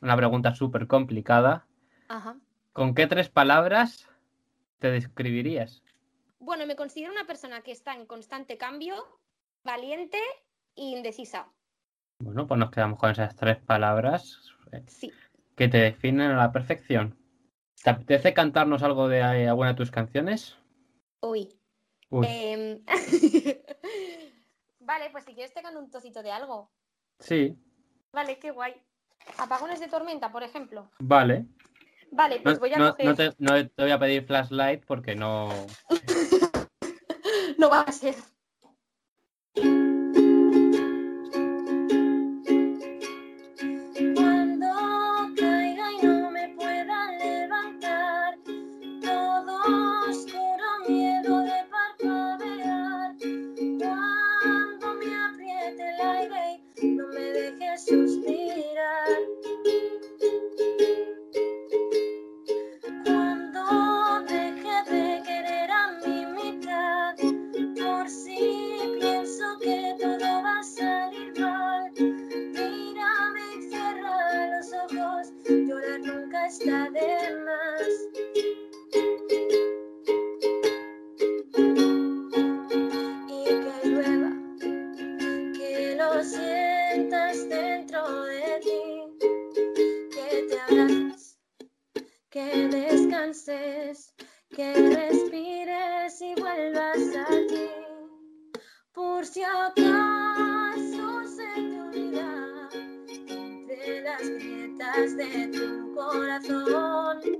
[0.02, 1.66] una pregunta súper complicada.
[2.08, 2.36] Ajá.
[2.72, 4.08] ¿Con qué tres palabras
[4.78, 5.82] te describirías?
[6.38, 8.94] Bueno, me considero una persona que está en constante cambio,
[9.64, 10.18] valiente
[10.76, 11.48] e indecisa.
[12.18, 14.40] Bueno, pues nos quedamos con esas tres palabras
[14.72, 15.12] eh, Sí.
[15.56, 17.16] que te definen a la perfección.
[17.82, 20.56] ¿Te apetece cantarnos algo de eh, alguna de tus canciones?
[21.22, 21.48] Uy.
[22.10, 22.82] Uy, Em,
[24.80, 26.70] vale, pues si quieres te canto un trocito de algo.
[27.18, 27.56] sí,
[28.12, 28.74] Vale, qué guay.
[29.38, 30.90] Apagones de tormenta, por ejemplo.
[30.98, 31.46] vale.
[32.10, 33.06] Vale, No, pues voy a no- coger.
[33.06, 35.48] no te, no te voy a pedir flashlight porque no...
[37.58, 38.14] No va a ser.
[94.54, 96.98] Que respires y vuelvas
[97.28, 97.68] aquí.
[98.92, 107.39] Por si acaso se te olvida entre las grietas de tu corazón.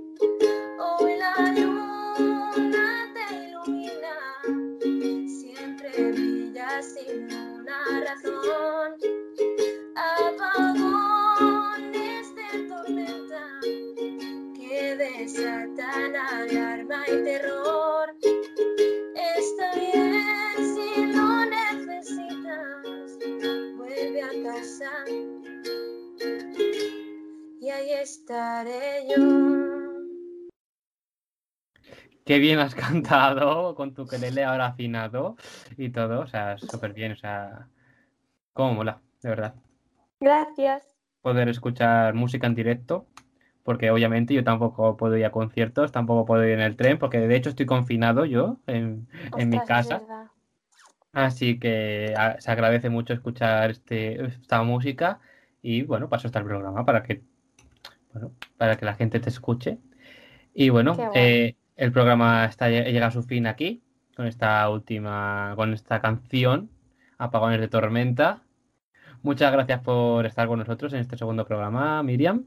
[16.51, 18.15] Alarma y terror.
[19.15, 23.17] Está bien si lo necesitas,
[23.77, 24.91] vuelve a casa
[27.61, 29.51] y ahí estaré yo.
[32.25, 35.35] Qué bien has cantado con tu quelele ahora afinado
[35.77, 37.67] y todo, o sea, súper bien, o sea,
[38.53, 39.55] cómo mola, de verdad.
[40.19, 40.95] Gracias.
[41.21, 43.07] Poder escuchar música en directo,
[43.63, 47.19] porque obviamente yo tampoco puedo ir a conciertos, tampoco puedo ir en el tren, porque
[47.19, 49.07] de hecho estoy confinado yo en,
[49.37, 50.01] en mi casa,
[51.13, 55.19] así que a- se agradece mucho escuchar este, esta música
[55.61, 57.21] y bueno, paso está el programa para que,
[58.13, 59.79] bueno, para que la gente te escuche.
[60.53, 63.83] Y bueno, eh, el programa está, llega a su fin aquí,
[64.15, 66.69] con esta última, con esta canción,
[67.17, 68.43] Apagones de Tormenta.
[69.23, 72.45] Muchas gracias por estar con nosotros en este segundo programa, Miriam.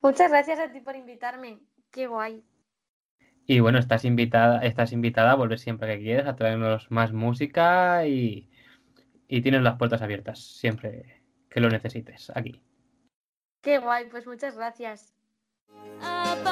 [0.00, 1.58] Muchas gracias a ti por invitarme.
[1.90, 2.44] Qué guay.
[3.46, 8.06] Y bueno, estás invitada, estás invitada a volver siempre que quieras, a traernos más música
[8.06, 8.50] y,
[9.26, 12.60] y tienes las puertas abiertas siempre que lo necesites aquí.
[13.62, 15.14] Qué guay, pues muchas gracias.
[16.02, 16.46] Apagones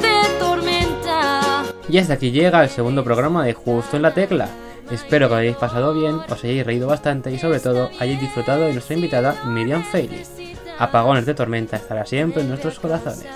[0.00, 1.64] de tormenta.
[1.88, 4.48] Y hasta aquí llega el segundo programa de Justo en la Tecla.
[4.90, 8.66] Espero que lo hayáis pasado bien, os hayáis reído bastante y sobre todo hayáis disfrutado
[8.66, 10.41] de nuestra invitada Miriam Feili.
[10.82, 13.28] Apagones de Tormenta estará siempre en nuestros corazones.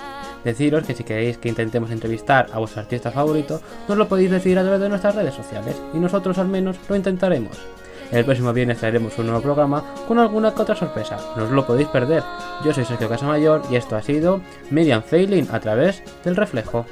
[0.43, 4.59] Deciros que si queréis que intentemos entrevistar a vuestro artista favorito, nos lo podéis decir
[4.59, 7.57] a través de nuestras redes sociales y nosotros al menos lo intentaremos.
[8.11, 11.65] El próximo viernes traeremos un nuevo programa con alguna que otra sorpresa, no os lo
[11.65, 12.21] podéis perder.
[12.65, 16.85] Yo soy Sergio Casamayor y esto ha sido Miriam Failing a través del reflejo.